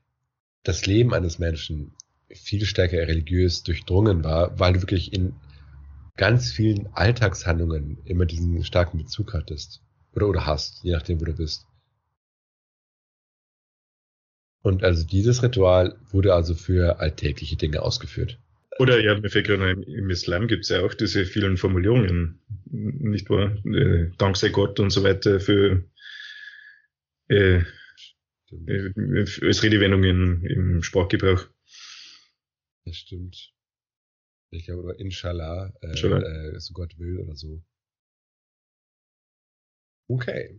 das 0.63 0.87
Leben 0.87 1.13
eines 1.15 1.39
Menschen 1.39 1.93
viel 2.33 2.65
stärker 2.65 2.99
religiös 2.99 3.63
durchdrungen 3.63 4.25
war, 4.25 4.59
weil 4.59 4.75
du 4.75 4.83
wirklich 4.83 5.13
in 5.13 5.35
ganz 6.17 6.53
vielen 6.53 6.87
Alltagshandlungen 6.95 7.99
immer 8.05 8.25
diesen 8.25 8.65
starken 8.65 8.99
Bezug 8.99 9.35
hattest. 9.35 9.83
Oder, 10.15 10.29
oder 10.29 10.47
hast, 10.47 10.83
je 10.85 10.93
nachdem, 10.93 11.21
wo 11.21 11.25
du 11.25 11.35
bist. 11.35 11.67
Und 14.63 14.85
also 14.85 15.07
dieses 15.07 15.43
Ritual 15.43 15.97
wurde 16.11 16.35
also 16.35 16.55
für 16.55 17.01
alltägliche 17.01 17.57
Dinge 17.57 17.83
ausgeführt. 17.83 18.39
Oder 18.79 19.01
ja, 19.01 19.19
mir 19.19 19.31
fällt 19.31 19.47
gerade 19.47 19.73
im 19.73 20.11
Islam 20.11 20.49
gibt 20.49 20.65
es 20.65 20.71
ja 20.71 20.81
auch 20.81 20.95
diese 20.95 21.27
vielen 21.27 21.57
Formulierungen, 21.57 22.39
nicht 22.71 23.29
wahr? 23.29 23.57
Äh, 23.67 24.11
Dank 24.17 24.37
sei 24.37 24.49
Gott 24.49 24.81
und 24.81 24.91
so 24.91 25.03
weiter 25.03 25.41
für 25.41 25.85
äh, 27.29 27.63
äh, 28.67 29.27
als 29.43 29.63
Redewendungen 29.63 30.45
im 30.45 30.83
Sprachgebrauch. 30.83 31.47
Das 32.85 32.97
stimmt. 32.97 33.53
Ich 34.51 34.65
glaube, 34.65 34.83
oder 34.83 34.99
Inshallah, 34.99 35.73
äh, 35.81 35.89
Inshallah. 35.89 36.23
Äh, 36.23 36.61
so 36.61 36.73
Gott 36.73 36.99
will 36.99 37.19
oder 37.19 37.37
so. 37.37 37.63
Okay. 40.09 40.59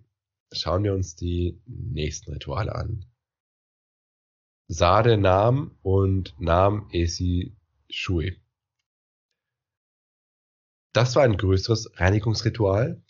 Schauen 0.54 0.84
wir 0.84 0.94
uns 0.94 1.16
die 1.16 1.60
nächsten 1.66 2.32
Rituale 2.34 2.76
an. 2.76 3.06
Sade 4.74 5.18
Nam 5.18 5.78
und 5.82 6.34
Nam 6.40 6.88
Esi 6.94 7.58
Shui. 7.90 8.40
Das 10.94 11.18
war 11.18 11.24
ein 11.24 11.36
größeres 11.36 12.00
Reinigungsritual. 12.00 13.04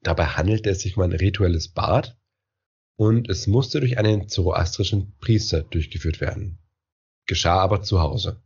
Dabei 0.00 0.24
handelte 0.24 0.70
es 0.70 0.80
sich 0.80 0.96
um 0.96 1.02
ein 1.02 1.12
rituelles 1.12 1.68
Bad 1.68 2.16
und 2.96 3.28
es 3.28 3.46
musste 3.46 3.80
durch 3.80 3.98
einen 3.98 4.30
zoroastrischen 4.30 5.14
Priester 5.18 5.64
durchgeführt 5.64 6.22
werden. 6.22 6.58
Geschah 7.26 7.58
aber 7.58 7.82
zu 7.82 8.00
Hause. 8.00 8.42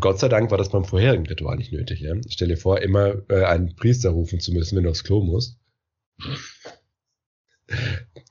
Gott 0.00 0.20
sei 0.20 0.28
Dank 0.28 0.52
war 0.52 0.58
das 0.58 0.70
beim 0.70 0.84
vorherigen 0.84 1.26
Ritual 1.26 1.56
nicht 1.56 1.72
nötig. 1.72 2.02
Ja? 2.02 2.14
Stell 2.28 2.46
dir 2.46 2.56
vor, 2.56 2.80
immer 2.80 3.28
äh, 3.28 3.46
einen 3.46 3.74
Priester 3.74 4.10
rufen 4.10 4.38
zu 4.38 4.52
müssen, 4.52 4.76
wenn 4.76 4.84
du 4.84 4.90
aufs 4.90 5.02
Klo 5.02 5.24
musst. 5.24 5.58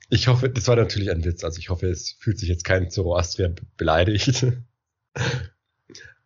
Ich 0.08 0.28
hoffe, 0.28 0.50
das 0.50 0.68
war 0.68 0.76
natürlich 0.76 1.10
ein 1.10 1.24
Witz. 1.24 1.44
Also 1.44 1.58
ich 1.58 1.70
hoffe, 1.70 1.88
es 1.88 2.12
fühlt 2.12 2.38
sich 2.38 2.48
jetzt 2.48 2.64
kein 2.64 2.90
Zoroastrier 2.90 3.54
beleidigt. 3.76 4.46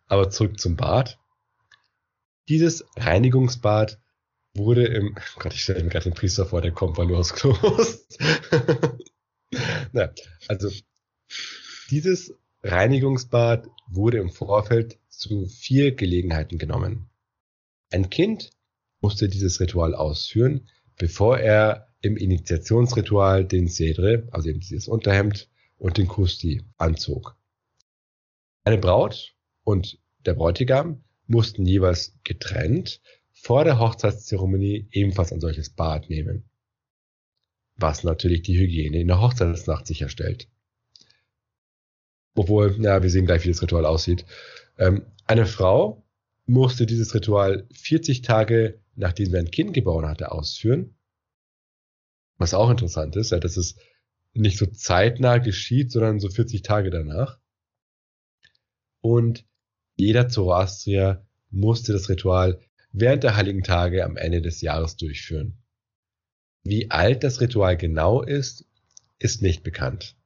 Aber 0.07 0.31
zurück 0.31 0.59
zum 0.59 0.77
Bad. 0.77 1.19
Dieses 2.49 2.85
Reinigungsbad 2.97 4.01
wurde 4.55 4.87
im, 4.87 5.17
oh 5.17 5.41
Gott, 5.41 5.55
ich 5.55 5.63
stelle 5.63 5.83
mir 5.83 5.91
gerade 5.91 6.05
den 6.05 6.15
Priester 6.15 6.47
vor, 6.47 6.63
der 6.63 6.73
kommt, 6.73 6.97
weil 6.97 7.09
du 7.09 7.17
aufs 7.17 7.35
Klo 7.35 7.57
musst. 7.63 8.19
Na, 9.93 10.13
also 10.49 10.71
dieses 11.91 12.35
Reinigungsbad 12.63 13.69
wurde 13.89 14.19
im 14.19 14.31
Vorfeld 14.31 14.99
zu 15.09 15.47
vier 15.47 15.95
Gelegenheiten 15.95 16.59
genommen. 16.59 17.09
Ein 17.91 18.11
Kind 18.11 18.51
musste 19.01 19.29
dieses 19.29 19.61
Ritual 19.61 19.95
ausführen, 19.95 20.69
bevor 20.99 21.39
er 21.39 21.89
im 22.07 22.17
Initiationsritual 22.17 23.45
den 23.45 23.69
Sedre, 23.69 24.27
also 24.31 24.49
eben 24.49 24.61
dieses 24.61 24.89
Unterhemd 24.89 25.49
und 25.79 25.99
den 25.99 26.09
Kusti 26.09 26.63
anzog. 26.79 27.37
Eine 28.65 28.79
Braut 28.79 29.35
und 29.65 29.99
der 30.25 30.35
Bräutigam 30.35 31.05
mussten 31.27 31.67
jeweils 31.67 32.19
getrennt 32.25 33.01
vor 33.33 33.65
der 33.65 33.79
Hochzeitszeremonie 33.79 34.89
ebenfalls 34.91 35.33
ein 35.33 35.41
solches 35.41 35.71
Bad 35.71 36.09
nehmen. 36.09 36.49
Was 37.77 38.05
natürlich 38.05 38.43
die 38.43 38.59
Hygiene 38.59 39.01
in 39.01 39.09
der 39.09 39.21
Hochzeitsnacht 39.21 39.87
sicherstellt. 39.87 40.49
Obwohl, 42.35 42.77
ja, 42.83 43.03
wir 43.03 43.11
sehen 43.11 43.27
gleich, 43.27 43.45
wie 43.45 43.51
das 43.51 43.63
Ritual 43.63 43.87
aussieht. 43.87 44.25
Ähm, 44.79 45.07
eine 45.27 45.47
Frau 45.47 46.05
musste 46.47 46.87
dieses 46.87 47.15
Ritual 47.15 47.67
40 47.73 48.23
Tage, 48.23 48.81
nachdem 48.95 49.27
sie 49.27 49.39
ein 49.39 49.51
Kind 49.51 49.75
geboren 49.75 50.07
hatte, 50.07 50.33
ausführen. 50.33 50.95
Was 52.39 52.55
auch 52.55 52.71
interessant 52.71 53.17
ist, 53.17 53.31
ja, 53.31 53.39
dass 53.39 53.57
es 53.57 53.77
nicht 54.35 54.59
so 54.59 54.67
zeitnah 54.67 55.39
geschieht, 55.39 55.91
sondern 55.91 56.21
so 56.21 56.29
40 56.29 56.63
Tage 56.63 56.91
danach. 56.91 57.39
Und 59.01 59.47
jeder 59.95 60.29
Zoroastrier 60.29 61.27
musste 61.51 61.93
das 61.93 62.09
Ritual 62.09 62.61
während 62.93 63.25
der 63.25 63.37
heiligen 63.37 63.63
Tage 63.63 64.05
am 64.05 64.17
Ende 64.17 64.43
des 64.43 64.61
Jahres 64.61 64.97
durchführen. 64.97 65.63
Wie 66.65 66.91
alt 66.91 67.25
das 67.25 67.41
Ritual 67.41 67.77
genau 67.77 68.23
ist, 68.23 68.67
ist 69.19 69.43
nicht 69.43 69.63
bekannt. 69.63 70.17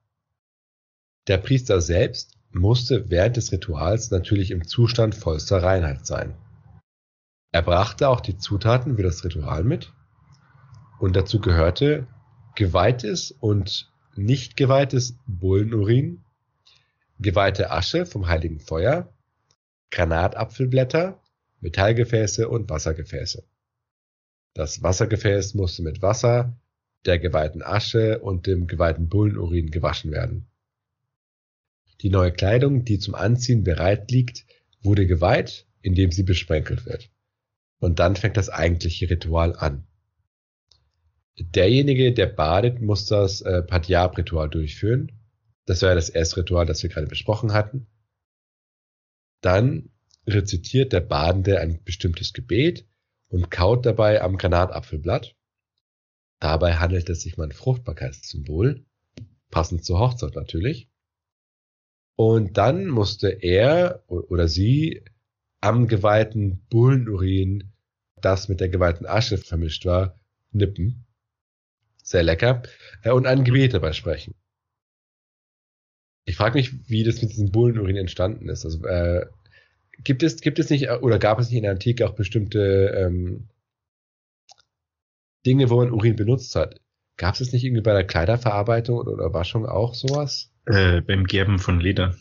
Der 1.27 1.39
Priester 1.39 1.81
selbst 1.81 2.39
musste 2.51 3.11
während 3.11 3.37
des 3.37 3.53
Rituals 3.53 4.11
natürlich 4.11 4.51
im 4.51 4.67
Zustand 4.67 5.15
vollster 5.15 5.63
Reinheit 5.63 6.07
sein. 6.07 6.37
Er 7.53 7.63
brachte 7.63 8.09
auch 8.09 8.21
die 8.21 8.39
Zutaten 8.39 8.97
für 8.97 9.03
das 9.03 9.25
Ritual 9.25 9.65
mit 9.65 9.93
und 11.01 11.17
dazu 11.17 11.41
gehörte 11.41 12.07
geweihtes 12.55 13.33
und 13.33 13.91
nicht 14.17 14.57
geweihtes 14.57 15.17
Bullenurin, 15.27 16.25
geweihte 17.19 17.71
Asche 17.71 18.05
vom 18.05 18.29
heiligen 18.29 18.61
Feuer, 18.61 19.13
Granatapfelblätter, 19.91 21.21
Metallgefäße 21.61 22.49
und 22.49 22.69
Wassergefäße. 22.69 23.45
Das 24.53 24.83
Wassergefäß 24.83 25.55
musste 25.55 25.83
mit 25.83 26.03
Wasser, 26.03 26.59
der 27.07 27.19
geweihten 27.19 27.63
Asche 27.63 28.19
und 28.19 28.47
dem 28.47 28.67
geweihten 28.67 29.09
Bullenurin 29.09 29.71
gewaschen 29.71 30.13
werden. 30.13 30.51
Die 32.03 32.11
neue 32.11 32.33
Kleidung, 32.33 32.85
die 32.85 32.99
zum 32.99 33.15
Anziehen 33.15 33.65
bereit 33.65 34.11
liegt, 34.11 34.45
wurde 34.83 35.07
geweiht, 35.07 35.67
indem 35.81 36.13
sie 36.13 36.25
besprenkelt 36.25 36.85
wird. 36.85 37.11
Und 37.79 37.99
dann 38.01 38.17
fängt 38.17 38.37
das 38.37 38.51
eigentliche 38.51 39.09
Ritual 39.09 39.57
an. 39.57 39.87
Derjenige, 41.43 42.13
der 42.13 42.27
badet, 42.27 42.81
muss 42.81 43.07
das 43.07 43.41
äh, 43.41 43.63
Padyab-Ritual 43.63 44.49
durchführen. 44.49 45.13
Das 45.65 45.81
ja 45.81 45.95
das 45.95 46.11
erste 46.11 46.39
Ritual, 46.39 46.67
das 46.67 46.83
wir 46.83 46.91
gerade 46.91 47.07
besprochen 47.07 47.53
hatten. 47.53 47.87
Dann 49.41 49.91
rezitiert 50.27 50.93
der 50.93 51.01
Badende 51.01 51.61
ein 51.61 51.83
bestimmtes 51.85 52.33
Gebet 52.33 52.87
und 53.29 53.51
kaut 53.51 53.87
dabei 53.87 54.23
am 54.23 54.37
Granatapfelblatt. 54.37 55.35
Dabei 56.41 56.77
handelt 56.77 57.09
es 57.09 57.23
sich 57.23 57.39
um 57.39 57.45
ein 57.45 57.53
Fruchtbarkeitssymbol, 57.53 58.85
passend 59.51 59.85
zur 59.85 59.99
Hochzeit 59.99 60.35
natürlich. 60.35 60.89
Und 62.17 62.59
dann 62.59 62.89
musste 62.89 63.29
er 63.29 64.05
oder 64.09 64.49
sie 64.49 65.05
am 65.61 65.87
geweihten 65.87 66.67
Bullenurin, 66.69 67.73
das 68.21 68.49
mit 68.49 68.61
der 68.61 68.69
geweihten 68.69 69.07
Asche 69.07 69.39
vermischt 69.39 69.87
war, 69.87 70.19
nippen. 70.51 71.07
Sehr 72.11 72.25
lecker. 72.25 72.63
Äh, 73.05 73.13
und 73.13 73.27
ein 73.27 73.45
Gebet 73.45 73.73
dabei 73.73 73.93
sprechen. 73.93 74.35
Ich 76.25 76.37
frage 76.37 76.59
mich, 76.59 76.89
wie 76.89 77.05
das 77.05 77.23
mit 77.23 77.31
diesem 77.31 77.53
Bullenurin 77.53 77.97
entstanden 77.97 78.49
ist. 78.49 78.65
Also 78.65 78.85
äh, 78.85 79.27
gibt 80.03 80.25
es 80.25 80.41
gibt 80.41 80.59
es 80.59 80.71
nicht 80.71 80.91
oder 80.91 81.21
gab 81.21 81.39
es 81.39 81.49
nicht 81.49 81.59
in 81.59 81.63
der 81.63 81.71
Antike 81.71 82.09
auch 82.09 82.15
bestimmte 82.15 82.93
ähm, 82.97 83.49
Dinge, 85.47 85.71
wo 85.71 85.77
man 85.77 85.93
Urin 85.93 86.17
benutzt 86.17 86.57
hat? 86.57 86.81
Gab 87.17 87.41
es 87.41 87.53
nicht 87.53 87.63
irgendwie 87.63 87.83
bei 87.83 87.93
der 87.93 88.07
Kleiderverarbeitung 88.07 88.99
oder, 88.99 89.13
oder 89.13 89.33
Waschung 89.33 89.65
auch 89.67 89.95
sowas? 89.95 90.51
Äh, 90.67 91.03
beim 91.03 91.25
Gerben 91.25 91.61
von 91.61 91.79
Leder. 91.79 92.17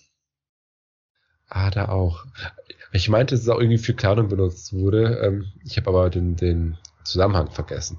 Ah, 1.48 1.72
da 1.72 1.90
auch. 1.90 2.26
Ich 2.92 3.10
meinte, 3.10 3.34
dass 3.34 3.42
es 3.42 3.50
auch 3.50 3.60
irgendwie 3.60 3.80
für 3.80 3.96
Kleidung 3.96 4.28
benutzt 4.28 4.72
wurde. 4.72 5.20
Ähm, 5.24 5.52
ich 5.66 5.78
habe 5.78 5.90
aber 5.90 6.12
den, 6.12 6.36
den 6.36 6.78
Zusammenhang 7.04 7.50
vergessen. 7.50 7.98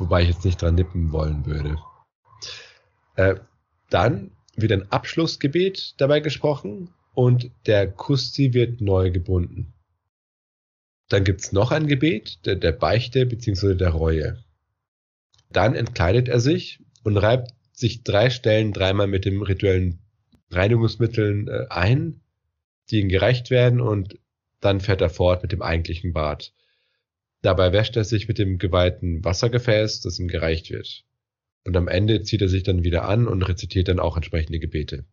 Wobei 0.00 0.22
ich 0.22 0.28
jetzt 0.28 0.44
nicht 0.44 0.60
dran 0.60 0.74
nippen 0.74 1.12
wollen 1.12 1.44
würde. 1.44 1.76
Äh, 3.16 3.36
dann 3.90 4.32
wird 4.56 4.72
ein 4.72 4.90
Abschlussgebet 4.90 5.94
dabei 5.98 6.20
gesprochen 6.20 6.90
und 7.14 7.50
der 7.66 7.90
Kusti 7.90 8.54
wird 8.54 8.80
neu 8.80 9.10
gebunden. 9.10 9.74
Dann 11.08 11.24
gibt's 11.24 11.52
noch 11.52 11.70
ein 11.70 11.86
Gebet, 11.86 12.46
der, 12.46 12.56
der 12.56 12.72
Beichte 12.72 13.26
bzw. 13.26 13.74
der 13.74 13.90
Reue. 13.90 14.42
Dann 15.50 15.74
entkleidet 15.74 16.28
er 16.28 16.40
sich 16.40 16.80
und 17.02 17.16
reibt 17.16 17.52
sich 17.72 18.02
drei 18.02 18.30
Stellen 18.30 18.72
dreimal 18.72 19.06
mit 19.06 19.24
dem 19.24 19.42
rituellen 19.42 19.98
Reinigungsmitteln 20.50 21.48
äh, 21.48 21.66
ein, 21.68 22.22
die 22.90 23.00
ihm 23.00 23.08
gereicht 23.08 23.50
werden 23.50 23.80
und 23.80 24.18
dann 24.60 24.80
fährt 24.80 25.00
er 25.00 25.10
fort 25.10 25.42
mit 25.42 25.52
dem 25.52 25.62
eigentlichen 25.62 26.12
Bad. 26.12 26.52
Dabei 27.42 27.72
wäscht 27.72 27.96
er 27.96 28.04
sich 28.04 28.28
mit 28.28 28.38
dem 28.38 28.58
geweihten 28.58 29.24
Wassergefäß, 29.24 30.00
das 30.02 30.18
ihm 30.18 30.28
gereicht 30.28 30.70
wird. 30.70 31.04
Und 31.64 31.76
am 31.76 31.88
Ende 31.88 32.22
zieht 32.22 32.42
er 32.42 32.48
sich 32.48 32.62
dann 32.62 32.84
wieder 32.84 33.04
an 33.04 33.26
und 33.26 33.42
rezitiert 33.42 33.88
dann 33.88 34.00
auch 34.00 34.16
entsprechende 34.16 34.58
Gebete. 34.58 35.06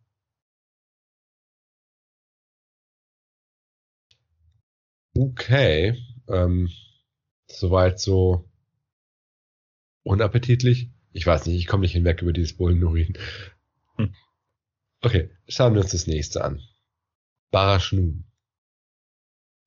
Okay, 5.14 5.96
ähm, 6.28 6.70
soweit 7.48 7.98
so 7.98 8.48
unappetitlich. 10.04 10.90
Ich 11.12 11.26
weiß 11.26 11.46
nicht, 11.46 11.56
ich 11.56 11.66
komme 11.66 11.82
nicht 11.82 11.92
hinweg 11.92 12.22
über 12.22 12.32
dieses 12.32 12.56
Bullenurin. 12.56 13.18
Hm. 13.96 14.14
Okay, 15.00 15.30
schauen 15.48 15.74
wir 15.74 15.80
uns 15.82 15.92
das 15.92 16.06
nächste 16.06 16.44
an. 16.44 16.62
Barashnu. 17.50 18.22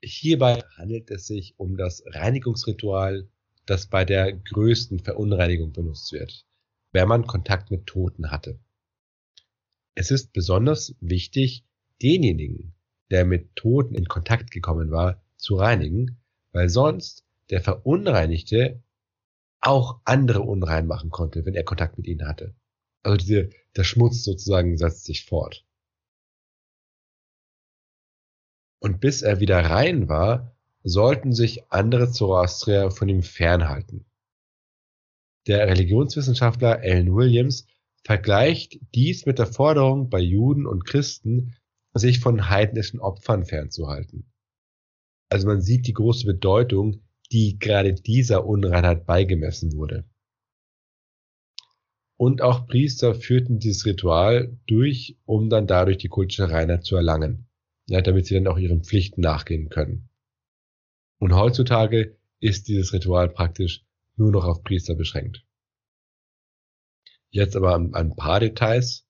Hierbei 0.04 0.64
handelt 0.78 1.12
es 1.12 1.28
sich 1.28 1.54
um 1.58 1.78
das 1.78 2.04
Reinigungsritual, 2.08 3.30
das 3.66 3.86
bei 3.88 4.04
der 4.04 4.34
größten 4.34 5.00
Verunreinigung 5.00 5.72
benutzt 5.72 6.12
wird, 6.12 6.46
wenn 6.92 7.08
man 7.08 7.28
Kontakt 7.28 7.70
mit 7.70 7.86
Toten 7.86 8.32
hatte. 8.32 8.60
Es 9.94 10.10
ist 10.10 10.34
besonders 10.34 10.96
wichtig, 11.02 11.66
denjenigen, 12.02 12.74
der 13.12 13.26
mit 13.26 13.56
Toten 13.56 13.94
in 13.94 14.06
Kontakt 14.08 14.50
gekommen 14.50 14.90
war, 14.90 15.22
zu 15.38 15.56
reinigen, 15.56 16.20
weil 16.52 16.70
sonst 16.70 17.24
der 17.50 17.62
Verunreinigte 17.62 18.82
auch 19.60 20.02
andere 20.06 20.42
unrein 20.42 20.88
machen 20.88 21.12
konnte, 21.12 21.46
wenn 21.46 21.54
er 21.54 21.64
Kontakt 21.64 21.98
mit 21.98 22.08
ihnen 22.08 22.28
hatte. 22.28 22.56
Also 23.04 23.18
diese, 23.18 23.50
der 23.76 23.84
Schmutz 23.84 24.24
sozusagen 24.24 24.78
setzt 24.78 25.06
sich 25.06 25.26
fort. 25.26 25.66
Und 28.82 29.00
bis 29.00 29.22
er 29.22 29.40
wieder 29.40 29.60
rein 29.60 30.10
war, 30.10 30.56
sollten 30.84 31.34
sich 31.34 31.72
andere 31.72 32.12
Zoroastrier 32.12 32.90
von 32.90 33.08
ihm 33.08 33.22
fernhalten. 33.22 34.06
Der 35.48 35.68
Religionswissenschaftler 35.68 36.80
Alan 36.82 37.14
Williams 37.14 37.68
vergleicht 38.04 38.80
dies 38.96 39.28
mit 39.28 39.38
der 39.38 39.46
Forderung 39.46 40.10
bei 40.10 40.20
Juden 40.20 40.66
und 40.66 40.86
Christen, 40.86 41.56
sich 41.94 42.20
von 42.20 42.50
heidnischen 42.50 43.00
Opfern 43.00 43.46
fernzuhalten. 43.46 44.32
Also 45.30 45.48
man 45.48 45.62
sieht 45.62 45.88
die 45.88 45.94
große 45.94 46.26
Bedeutung, 46.26 47.02
die 47.32 47.60
gerade 47.60 47.94
dieser 47.94 48.46
Unreinheit 48.46 49.06
beigemessen 49.06 49.74
wurde. 49.74 50.06
Und 52.18 52.42
auch 52.42 52.68
Priester 52.68 53.16
führten 53.16 53.60
dieses 53.60 53.86
Ritual 53.86 54.58
durch, 54.68 55.18
um 55.26 55.50
dann 55.50 55.68
dadurch 55.68 55.98
die 55.98 56.10
kultische 56.10 56.50
Reinheit 56.50 56.84
zu 56.86 56.96
erlangen, 56.96 57.48
ja, 57.92 58.00
damit 58.02 58.26
sie 58.26 58.36
dann 58.36 58.48
auch 58.48 58.58
ihren 58.58 58.86
Pflichten 58.86 59.20
nachgehen 59.20 59.68
können. 59.68 60.10
Und 61.20 61.36
heutzutage 61.36 62.18
ist 62.40 62.70
dieses 62.70 62.94
Ritual 62.94 63.28
praktisch 63.28 63.84
nur 64.16 64.32
noch 64.32 64.46
auf 64.46 64.64
Priester 64.64 64.96
beschränkt. 64.96 65.46
Jetzt 67.32 67.58
aber 67.58 67.76
ein, 67.76 68.16
paar 68.16 68.40
Details. 68.40 69.06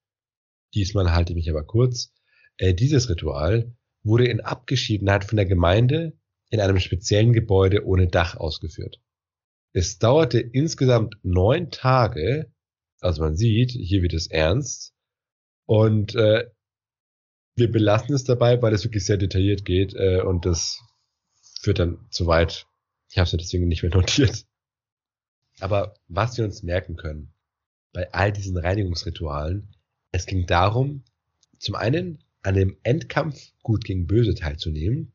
Diesmal 0.73 1.13
halte 1.13 1.33
ich 1.33 1.35
mich 1.35 1.49
aber 1.51 1.63
kurz. 1.63 2.11
Äh, 2.57 2.73
dieses 2.73 3.07
Ritual 3.07 3.75
wurde 4.01 4.25
in 4.25 4.41
Abgeschiedenheit 4.41 5.25
von 5.25 5.35
der 5.35 5.45
Gemeinde 5.45 6.17
in 6.49 6.59
einem 6.59 6.79
speziellen 6.79 7.33
Gebäude 7.33 7.85
ohne 7.85 8.07
Dach 8.07 8.35
ausgeführt. 8.35 8.99
Es 9.73 9.99
dauerte 9.99 10.39
insgesamt 10.39 11.17
neun 11.21 11.69
Tage, 11.69 12.51
also 12.99 13.21
man 13.21 13.35
sieht, 13.35 13.71
hier 13.71 14.01
wird 14.01 14.13
es 14.13 14.25
ernst, 14.25 14.95
und 15.67 16.15
äh, 16.15 16.49
wir 17.55 17.71
belassen 17.71 18.15
es 18.15 18.23
dabei, 18.23 18.61
weil 18.61 18.73
es 18.73 18.83
wirklich 18.83 19.05
sehr 19.05 19.17
detailliert 19.17 19.65
geht 19.65 19.93
äh, 19.93 20.21
und 20.21 20.45
das 20.45 20.79
führt 21.61 21.79
dann 21.79 22.07
zu 22.09 22.27
weit. 22.27 22.65
Ich 23.09 23.17
habe 23.17 23.25
es 23.25 23.31
deswegen 23.31 23.67
nicht 23.67 23.83
mehr 23.83 23.91
notiert. 23.95 24.45
Aber 25.59 25.95
was 26.07 26.37
wir 26.37 26.45
uns 26.45 26.63
merken 26.63 26.95
können 26.95 27.33
bei 27.93 28.11
all 28.13 28.31
diesen 28.31 28.57
Reinigungsritualen, 28.57 29.75
es 30.11 30.25
ging 30.25 30.45
darum, 30.45 31.03
zum 31.59 31.75
einen 31.75 32.23
an 32.41 32.55
dem 32.55 32.77
Endkampf 32.83 33.51
gut 33.61 33.83
gegen 33.83 34.07
böse 34.07 34.33
teilzunehmen, 34.33 35.13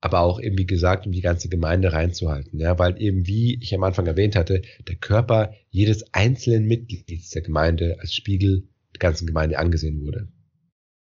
aber 0.00 0.20
auch 0.20 0.40
eben, 0.40 0.56
wie 0.58 0.66
gesagt, 0.66 1.06
um 1.06 1.12
die 1.12 1.20
ganze 1.22 1.48
Gemeinde 1.48 1.92
reinzuhalten. 1.92 2.60
Ja, 2.60 2.78
weil 2.78 3.00
eben, 3.02 3.26
wie 3.26 3.58
ich 3.60 3.74
am 3.74 3.82
Anfang 3.82 4.06
erwähnt 4.06 4.36
hatte, 4.36 4.62
der 4.86 4.96
Körper 4.96 5.52
jedes 5.70 6.14
einzelnen 6.14 6.66
Mitglieds 6.66 7.30
der 7.30 7.42
Gemeinde 7.42 7.96
als 7.98 8.14
Spiegel 8.14 8.68
der 8.94 8.98
ganzen 9.00 9.26
Gemeinde 9.26 9.58
angesehen 9.58 10.00
wurde. 10.02 10.28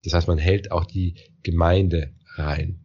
Das 0.02 0.14
heißt, 0.14 0.28
man 0.28 0.38
hält 0.38 0.72
auch 0.72 0.84
die 0.84 1.14
Gemeinde 1.42 2.14
rein. 2.34 2.84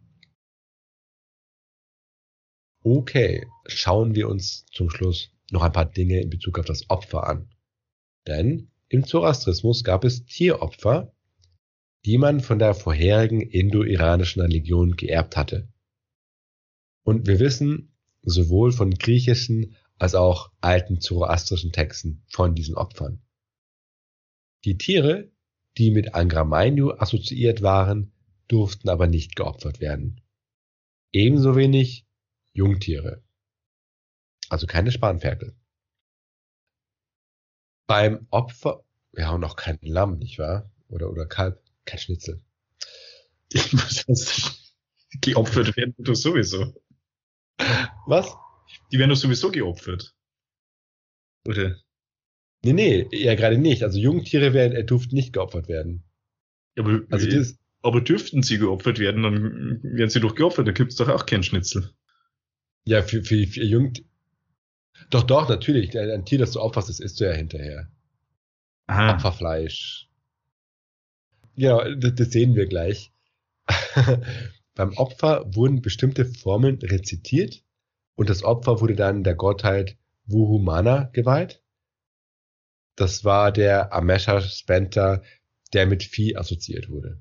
Okay, 2.84 3.48
schauen 3.66 4.16
wir 4.16 4.30
uns 4.30 4.66
zum 4.72 4.90
Schluss 4.90 5.32
noch 5.52 5.64
ein 5.64 5.72
paar 5.72 5.86
Dinge 5.86 6.22
in 6.22 6.30
Bezug 6.30 6.60
auf 6.60 6.66
das 6.66 6.90
Opfer 6.90 7.28
an. 7.28 7.50
Denn 8.28 8.72
im 8.90 9.06
Zoroastrismus 9.06 9.84
gab 9.84 10.04
es 10.04 10.26
Tieropfer, 10.26 11.16
die 12.06 12.18
man 12.18 12.40
von 12.40 12.60
der 12.60 12.76
vorherigen 12.76 13.42
indo-iranischen 13.42 14.42
Religion 14.42 14.96
geerbt 14.96 15.36
hatte. 15.36 15.68
Und 17.04 17.28
wir 17.28 17.40
wissen 17.40 17.96
sowohl 18.22 18.72
von 18.72 18.92
griechischen 18.92 19.76
als 19.98 20.14
auch 20.14 20.52
alten 20.62 21.00
zoroastrischen 21.00 21.72
Texten 21.72 22.24
von 22.28 22.54
diesen 22.54 22.76
Opfern. 22.76 23.24
Die 24.66 24.78
Tiere, 24.78 25.32
die 25.78 25.92
mit 25.92 26.14
Angra 26.14 26.44
Mainyu 26.44 26.92
assoziiert 26.92 27.62
waren, 27.62 28.14
durften 28.48 28.90
aber 28.90 29.08
nicht 29.08 29.36
geopfert 29.36 29.80
werden. 29.80 30.22
Ebenso 31.12 31.56
wenig 31.56 32.06
Jungtiere. 32.54 33.24
Also 34.50 34.68
keine 34.68 34.92
Spanferkel. 34.92 35.56
Beim 37.88 38.28
Opfer, 38.30 38.84
ja, 39.14 39.32
und 39.32 39.44
auch 39.44 39.56
kein 39.56 39.80
Lamm, 39.82 40.18
nicht 40.18 40.40
wahr? 40.40 40.72
Oder, 40.88 41.10
oder 41.10 41.26
Kalb. 41.26 41.62
Kein 41.86 42.00
Schnitzel. 42.00 42.44
Was 43.54 44.08
heißt, 44.08 44.76
geopfert 45.22 45.76
werden 45.78 45.94
doch 46.00 46.16
sowieso. 46.16 46.74
Was? 48.08 48.36
Die 48.92 48.98
werden 48.98 49.10
doch 49.12 49.18
sowieso 49.18 49.52
geopfert. 49.52 50.16
Oder? 51.48 51.80
Nee, 52.74 52.74
nee, 52.74 53.08
ja 53.12 53.36
gerade 53.36 53.58
nicht. 53.58 53.84
Also 53.84 54.00
Jungtiere 54.00 54.54
werden, 54.54 54.74
äh, 54.74 54.84
durften 54.84 55.16
nicht 55.16 55.34
geopfert 55.34 55.68
werden. 55.68 56.04
Aber, 56.78 57.02
also 57.10 57.30
das, 57.30 57.58
aber 57.82 58.02
dürften 58.02 58.44
sie 58.44 58.58
geopfert 58.58 59.00
werden, 59.00 59.24
dann 59.24 59.80
werden 59.84 60.10
sie 60.10 60.20
doch 60.20 60.36
geopfert, 60.36 60.68
da 60.68 60.72
gibt's 60.72 60.96
doch 60.96 61.08
auch 61.08 61.26
keinen 61.26 61.44
Schnitzel. 61.44 61.92
Ja, 62.86 63.02
für, 63.02 63.24
für, 63.24 63.46
für 63.48 63.64
Jung. 63.64 63.94
Doch, 65.10 65.24
doch, 65.24 65.48
natürlich. 65.48 65.98
Ein 65.98 66.26
Tier, 66.26 66.40
das 66.40 66.52
du 66.52 66.62
opferst, 66.62 66.90
das 66.90 67.00
isst 67.00 67.20
du 67.20 67.26
ja 67.26 67.34
hinterher. 67.34 67.90
Aha. 68.88 69.16
Opferfleisch, 69.16 70.06
ja, 71.56 71.96
das, 71.96 72.16
das 72.16 72.32
sehen 72.32 72.56
wir 72.56 72.68
gleich. 72.68 73.12
Beim 74.76 74.94
Opfer 74.94 75.46
wurden 75.56 75.82
bestimmte 75.82 76.26
Formeln 76.26 76.80
rezitiert 76.82 77.64
und 78.16 78.30
das 78.30 78.44
Opfer 78.44 78.82
wurde 78.82 78.96
dann 78.96 79.24
der 79.24 79.36
Gottheit 79.36 79.98
Wuhumana 80.26 81.10
geweiht. 81.14 81.62
Das 82.96 83.24
war 83.26 83.52
der 83.52 83.94
Amesha 83.94 84.42
Spenta, 84.42 85.22
der 85.74 85.86
mit 85.86 86.04
Vieh 86.04 86.38
assoziiert 86.38 86.90
wurde. 86.90 87.20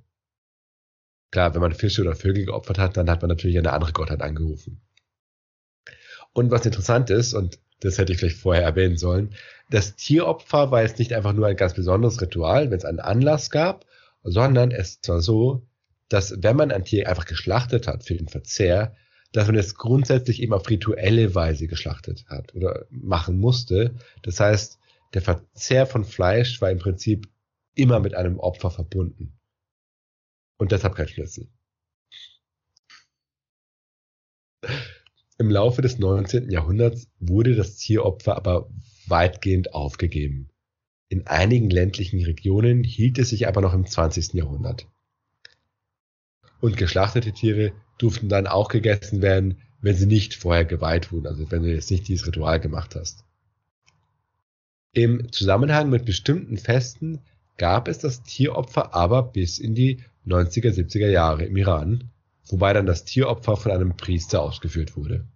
Klar, 1.31 1.55
wenn 1.55 1.61
man 1.61 1.75
Fische 1.75 2.03
oder 2.03 2.15
Vögel 2.15 2.45
geopfert 2.45 2.79
hat, 2.79 2.97
dann 2.97 3.11
hat 3.11 3.23
man 3.23 3.29
natürlich 3.29 3.59
eine 3.59 3.73
andere 3.73 3.93
Gottheit 3.93 4.23
angerufen. 4.23 4.81
Und 6.33 6.51
was 6.51 6.67
interessant 6.67 7.11
ist, 7.11 7.35
und 7.35 7.59
das 7.81 7.99
hätte 7.99 8.13
ich 8.13 8.19
vielleicht 8.19 8.39
vorher 8.39 8.63
erwähnen 8.63 8.97
sollen, 8.97 9.35
das 9.71 9.97
Tieropfer 9.97 10.71
war 10.71 10.83
jetzt 10.83 10.99
nicht 10.99 11.13
einfach 11.13 11.33
nur 11.33 11.47
ein 11.47 11.57
ganz 11.57 11.75
besonderes 11.75 12.21
Ritual, 12.21 12.71
wenn 12.71 12.79
es 12.79 12.85
einen 12.85 13.01
Anlass 13.01 13.51
gab, 13.51 13.85
sondern 14.23 14.71
es 14.71 15.01
war 15.07 15.21
so, 15.21 15.67
dass 16.09 16.43
wenn 16.43 16.57
man 16.57 16.71
ein 16.71 16.85
Tier 16.85 17.09
einfach 17.09 17.25
geschlachtet 17.25 17.89
hat 17.89 18.05
für 18.05 18.15
den 18.15 18.29
Verzehr, 18.29 18.95
dass 19.33 19.49
man 19.49 19.57
es 19.57 19.75
grundsätzlich 19.75 20.41
eben 20.41 20.53
auf 20.53 20.69
rituelle 20.71 21.35
Weise 21.35 21.67
geschlachtet 21.67 22.27
hat 22.29 22.55
oder 22.55 22.87
machen 22.91 23.39
musste. 23.39 23.97
Das 24.23 24.39
heißt, 24.39 24.79
der 25.15 25.23
Verzehr 25.23 25.87
von 25.87 26.05
Fleisch 26.05 26.61
war 26.61 26.71
im 26.71 26.79
Prinzip 26.79 27.29
immer 27.75 28.01
mit 28.01 28.15
einem 28.15 28.39
Opfer 28.39 28.71
verbunden. 28.71 29.39
Und 30.59 30.73
deshalb 30.73 30.95
kein 30.95 31.09
Schnitzel. 31.09 31.49
Im 35.39 35.51
Laufe 35.51 35.83
des 35.83 35.99
19. 35.99 36.51
Jahrhunderts 36.51 37.09
wurde 37.19 37.55
das 37.55 37.77
Tieropfer 37.77 38.37
aber 38.37 38.71
weitgehend 39.07 39.75
aufgegeben. 39.75 40.51
In 41.09 41.27
einigen 41.27 41.71
ländlichen 41.71 42.25
Regionen 42.25 42.83
hielt 42.83 43.19
es 43.19 43.31
sich 43.31 43.47
aber 43.47 43.61
noch 43.61 43.75
im 43.75 43.87
20. 43.87 44.35
Jahrhundert. 44.35 44.89
Und 46.61 46.77
geschlachtete 46.77 47.33
Tiere 47.33 47.73
durften 47.99 48.29
dann 48.29 48.47
auch 48.47 48.69
gegessen 48.69 49.23
werden, 49.23 49.61
wenn 49.81 49.97
sie 49.97 50.07
nicht 50.07 50.35
vorher 50.35 50.65
geweiht 50.65 51.13
wurden, 51.13 51.27
also 51.27 51.51
wenn 51.51 51.63
du 51.63 51.73
jetzt 51.73 51.91
nicht 51.91 52.09
dieses 52.09 52.27
Ritual 52.27 52.59
gemacht 52.59 52.95
hast. 52.97 53.25
Im 54.95 55.33
Zusammenhang 55.33 55.91
mit 55.91 56.05
bestimmten 56.05 56.57
Festen 56.57 57.21
gab 57.57 57.89
es 57.89 57.99
das 57.99 58.23
Tieropfer 58.23 58.95
aber 58.95 59.25
bis 59.25 59.59
in 59.59 59.75
die 59.75 60.05
90er, 60.25 60.71
70er 60.71 61.09
Jahre 61.09 61.45
im 61.45 61.57
Iran, 61.57 62.11
wobei 62.47 62.73
dann 62.73 62.87
das 62.87 63.05
Tieropfer 63.05 63.57
von 63.57 63.73
einem 63.73 63.97
Priester 63.97 64.41
ausgeführt 64.41 64.97
wurde. 64.97 65.27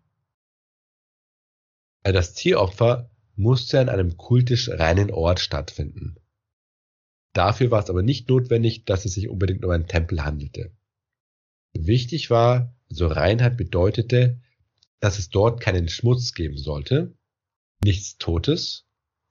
Das 2.05 2.35
Tieropfer 2.35 3.11
musste 3.35 3.81
an 3.81 3.89
einem 3.89 4.17
kultisch 4.17 4.69
reinen 4.69 5.11
Ort 5.11 5.41
stattfinden. 5.41 6.17
Dafür 7.33 7.73
war 7.73 7.83
es 7.83 7.91
aber 7.91 8.03
nicht 8.03 8.29
notwendig, 8.29 8.85
dass 8.85 9.05
es 9.05 9.15
sich 9.15 9.29
unbedingt 9.29 9.65
um 9.65 9.73
einen 9.73 9.89
Tempel 9.89 10.25
handelte. 10.25 10.73
Wichtig 11.73 12.31
war, 12.31 12.77
also 12.89 13.09
Reinheit 13.09 13.57
bedeutete, 13.57 14.41
dass 15.01 15.19
es 15.19 15.31
dort 15.31 15.61
keinen 15.61 15.89
Schmutz 15.89 16.33
geben 16.33 16.57
sollte, 16.57 17.15
nichts 17.83 18.19
Totes, 18.19 18.88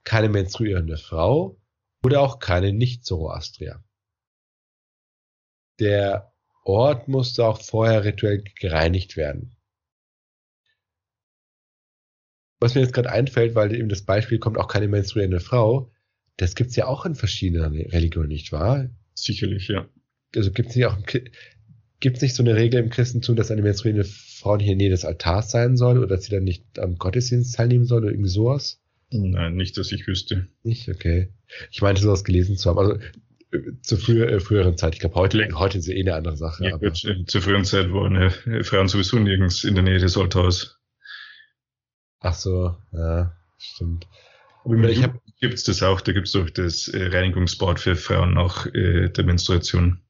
keine 0.08 0.30
menstruierende 0.30 0.98
Frau 0.98 1.60
oder 2.04 2.22
auch 2.22 2.40
keine 2.40 2.74
Nicht-Zoroastrier. 2.74 3.84
Der 5.80 6.34
Ort 6.64 7.08
musste 7.08 7.46
auch 7.46 7.62
vorher 7.62 8.04
rituell 8.04 8.44
gereinigt 8.60 9.18
werden. 9.18 9.58
was 12.60 12.76
mir 12.76 12.82
jetzt 12.82 12.94
gerade 12.94 13.12
einfällt, 13.12 13.56
weil 13.56 13.76
eben 13.76 13.90
das 13.90 14.02
Beispiel 14.02 14.40
kommt 14.40 14.58
auch 14.58 14.68
keine 14.68 14.88
menstruierende 14.88 15.40
Frau, 15.40 15.92
das 16.38 16.56
gibt's 16.56 16.76
ja 16.76 16.88
auch 16.88 17.06
in 17.06 17.16
verschiedenen 17.16 17.74
Religionen, 17.74 18.30
nicht 18.30 18.52
wahr? 18.52 18.90
Sicherlich, 19.14 19.68
ja. 19.68 19.88
Also 20.36 20.52
gibt's 20.52 20.76
nicht 20.76 20.86
auch 20.86 20.98
gibt's 22.00 22.22
nicht 22.22 22.36
so 22.36 22.44
eine 22.44 22.56
Regel 22.56 22.80
im 22.80 22.90
Christentum, 22.90 23.36
dass 23.36 23.50
eine 23.50 23.64
menstruierende 23.64 24.06
Frau 24.06 24.56
nicht 24.56 24.68
in 24.68 24.78
der 24.78 24.88
Nähe 24.88 24.90
des 24.92 25.06
Altars 25.06 25.50
sein 25.50 25.78
soll 25.78 25.98
oder 25.98 26.08
dass 26.08 26.26
sie 26.26 26.32
dann 26.32 26.44
nicht 26.44 26.80
am 26.80 26.98
Gottesdienst 26.98 27.56
teilnehmen 27.56 27.86
soll 27.86 28.04
oder 28.04 28.12
irgendwie 28.12 28.30
sowas? 28.30 28.80
Nein, 29.10 29.56
nicht, 29.56 29.78
dass 29.78 29.92
ich 29.92 30.08
wüsste. 30.08 30.48
Nicht, 30.64 30.90
okay. 30.90 31.34
Ich 31.72 31.82
meinte 31.82 32.02
sowas 32.02 32.24
gelesen 32.24 32.58
zu 32.58 32.70
haben. 32.70 32.80
Also 32.80 32.94
äh, 33.52 33.80
zu 33.82 33.98
früher, 33.98 34.30
äh, 34.30 34.40
früheren 34.40 34.78
Zeit. 34.78 34.96
Ich 34.96 35.00
glaube, 35.00 35.16
heute, 35.16 35.48
heute 35.54 35.78
ist 35.78 35.88
ja 35.88 35.96
eh 35.96 36.02
eine 36.02 36.16
andere 36.16 36.38
Sache. 36.38 36.66
Ja, 36.66 36.74
aber. 36.76 36.90
Gut, 36.90 36.98
zur 37.28 37.42
früheren 37.42 37.66
Zeit 37.66 37.92
waren 37.92 38.16
äh, 38.16 38.64
Frauen 38.64 38.88
sowieso 38.88 39.18
nirgends 39.20 39.64
in 39.64 39.76
der 39.76 39.84
Nähe 39.84 40.00
des 40.00 40.18
Altars. 40.18 40.78
Ach 42.20 42.34
so, 42.34 42.76
ja, 42.92 43.34
stimmt. 43.58 44.08
Aber 44.66 44.90
ich 44.90 45.02
hab, 45.02 45.18
gibt's 45.40 45.64
das 45.64 45.82
auch, 45.82 46.02
da 46.02 46.12
gibt's 46.12 46.36
auch 46.36 46.50
das 46.50 46.90
äh, 46.90 47.08
Reinigungsbad 47.08 47.80
für 47.80 47.96
Frauen 47.96 48.34
nach 48.34 48.66
äh, 48.74 49.10
der 49.10 49.24
Menstruation. 49.24 50.02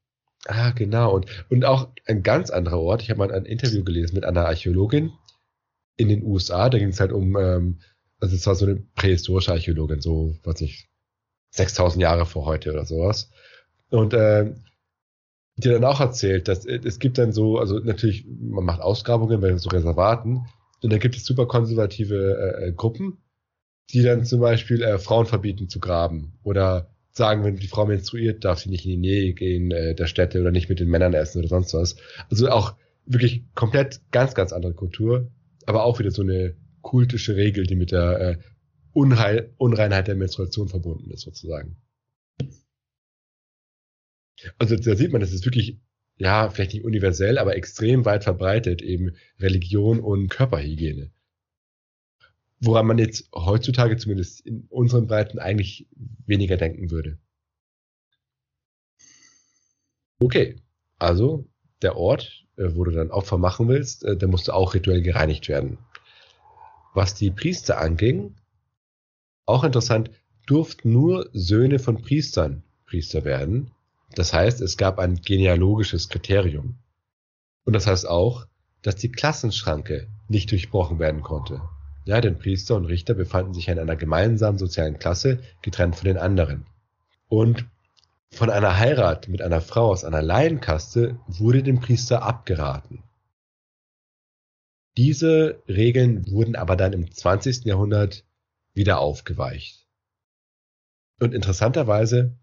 Ah, 0.47 0.71
genau. 0.71 1.13
Und, 1.13 1.45
und 1.49 1.65
auch 1.65 1.89
ein 2.05 2.23
ganz 2.23 2.49
anderer 2.49 2.79
Ort. 2.79 3.01
Ich 3.01 3.09
habe 3.09 3.19
mal 3.19 3.31
ein 3.31 3.45
Interview 3.45 3.83
gelesen 3.83 4.15
mit 4.15 4.23
einer 4.23 4.45
Archäologin 4.45 5.11
in 5.97 6.07
den 6.07 6.23
USA. 6.23 6.69
Da 6.69 6.77
ging 6.77 6.89
es 6.89 6.99
halt 6.99 7.11
um, 7.11 7.35
ähm, 7.35 7.81
also 8.19 8.35
es 8.35 8.45
war 8.47 8.55
so 8.55 8.65
eine 8.65 8.75
prähistorische 8.95 9.51
Archäologin, 9.51 10.01
so, 10.01 10.35
was 10.43 10.61
ich, 10.61 10.89
6000 11.51 12.01
Jahre 12.01 12.25
vor 12.25 12.45
heute 12.45 12.71
oder 12.71 12.85
sowas. 12.85 13.31
Und 13.89 14.13
äh, 14.13 14.53
die 15.57 15.69
dann 15.69 15.85
auch 15.85 15.99
erzählt, 15.99 16.47
dass 16.47 16.65
äh, 16.65 16.79
es 16.83 16.99
gibt 16.99 17.17
dann 17.17 17.31
so, 17.31 17.57
also 17.57 17.79
natürlich, 17.79 18.25
man 18.27 18.65
macht 18.65 18.81
Ausgrabungen 18.81 19.41
bei 19.41 19.55
so 19.57 19.69
Reservaten 19.69 20.45
und 20.81 20.93
da 20.93 20.97
gibt 20.97 21.15
es 21.15 21.25
super 21.25 21.47
konservative 21.47 22.55
äh, 22.59 22.67
äh, 22.67 22.71
Gruppen, 22.73 23.17
die 23.91 24.03
dann 24.03 24.25
zum 24.25 24.39
Beispiel 24.39 24.81
äh, 24.81 24.99
Frauen 24.99 25.25
verbieten 25.25 25.69
zu 25.69 25.79
graben 25.79 26.33
oder 26.43 26.89
sagen, 27.11 27.43
wenn 27.43 27.55
die 27.55 27.67
Frau 27.67 27.85
menstruiert, 27.85 28.45
darf 28.45 28.59
sie 28.59 28.69
nicht 28.69 28.85
in 28.85 28.91
die 28.91 28.97
Nähe 28.97 29.33
gehen 29.33 29.71
äh, 29.71 29.95
der 29.95 30.05
Städte 30.05 30.39
oder 30.39 30.51
nicht 30.51 30.69
mit 30.69 30.79
den 30.79 30.89
Männern 30.89 31.13
essen 31.13 31.39
oder 31.39 31.47
sonst 31.47 31.73
was. 31.73 31.95
Also 32.29 32.49
auch 32.49 32.75
wirklich 33.05 33.43
komplett 33.55 34.01
ganz, 34.11 34.35
ganz 34.35 34.53
andere 34.53 34.73
Kultur, 34.73 35.31
aber 35.65 35.83
auch 35.83 35.97
wieder 35.97 36.11
so 36.11 36.21
eine 36.21 36.55
kultische 36.87 37.35
Regel, 37.35 37.67
die 37.67 37.75
mit 37.75 37.91
der 37.91 38.19
äh, 38.21 38.37
Unheil, 38.93 39.53
Unreinheit 39.57 40.07
der 40.07 40.15
Menstruation 40.15 40.69
verbunden 40.69 41.11
ist, 41.11 41.23
sozusagen. 41.23 41.75
Also 44.57 44.77
da 44.77 44.95
sieht 44.95 45.11
man, 45.11 45.19
das 45.19 45.33
ist 45.33 45.43
wirklich, 45.43 45.81
ja, 46.15 46.49
vielleicht 46.49 46.73
nicht 46.73 46.85
universell, 46.85 47.39
aber 47.39 47.57
extrem 47.57 48.05
weit 48.05 48.23
verbreitet, 48.23 48.81
eben 48.81 49.11
Religion 49.37 49.99
und 49.99 50.29
Körperhygiene. 50.29 51.11
Woran 52.61 52.87
man 52.87 52.99
jetzt 52.99 53.29
heutzutage 53.35 53.97
zumindest 53.97 54.39
in 54.45 54.65
unseren 54.69 55.07
Breiten 55.07 55.39
eigentlich 55.39 55.89
weniger 56.25 56.55
denken 56.55 56.89
würde. 56.89 57.19
Okay, 60.19 60.61
also 60.99 61.49
der 61.81 61.97
Ort, 61.97 62.45
äh, 62.55 62.69
wo 62.75 62.85
du 62.85 62.91
dann 62.91 63.11
Opfer 63.11 63.37
machen 63.37 63.67
willst, 63.67 64.05
äh, 64.05 64.15
der 64.15 64.29
musste 64.29 64.53
auch 64.53 64.73
rituell 64.73 65.01
gereinigt 65.01 65.49
werden. 65.49 65.79
Was 66.93 67.13
die 67.13 67.31
Priester 67.31 67.79
anging, 67.79 68.35
auch 69.45 69.63
interessant, 69.63 70.11
durften 70.45 70.91
nur 70.91 71.29
Söhne 71.33 71.79
von 71.79 72.01
Priestern 72.01 72.63
Priester 72.85 73.23
werden. 73.25 73.71
Das 74.15 74.33
heißt, 74.33 74.61
es 74.61 74.77
gab 74.77 74.99
ein 74.99 75.15
genealogisches 75.15 76.09
Kriterium. 76.09 76.75
Und 77.65 77.73
das 77.73 77.85
heißt 77.85 78.07
auch, 78.07 78.45
dass 78.81 78.95
die 78.95 79.11
Klassenschranke 79.11 80.07
nicht 80.29 80.51
durchbrochen 80.51 80.99
werden 80.99 81.21
konnte. 81.21 81.61
Ja, 82.05 82.21
denn 82.21 82.39
Priester 82.39 82.75
und 82.75 82.85
Richter 82.85 83.13
befanden 83.13 83.53
sich 83.53 83.67
in 83.67 83.79
einer 83.79 83.97
gemeinsamen 83.97 84.57
sozialen 84.57 84.97
Klasse, 84.97 85.39
getrennt 85.61 85.97
von 85.97 86.05
den 86.05 86.17
anderen. 86.17 86.65
Und 87.27 87.65
von 88.31 88.49
einer 88.49 88.77
Heirat 88.77 89.27
mit 89.27 89.41
einer 89.41 89.61
Frau 89.61 89.89
aus 89.89 90.05
einer 90.05 90.21
Laienkaste 90.21 91.19
wurde 91.27 91.63
dem 91.63 91.81
Priester 91.81 92.23
abgeraten. 92.23 93.03
Diese 94.97 95.61
Regeln 95.67 96.29
wurden 96.31 96.55
aber 96.55 96.75
dann 96.75 96.91
im 96.91 97.11
20. 97.11 97.65
Jahrhundert 97.65 98.25
wieder 98.73 98.99
aufgeweicht. 98.99 99.87
Und 101.19 101.35
interessanterweise 101.35 102.35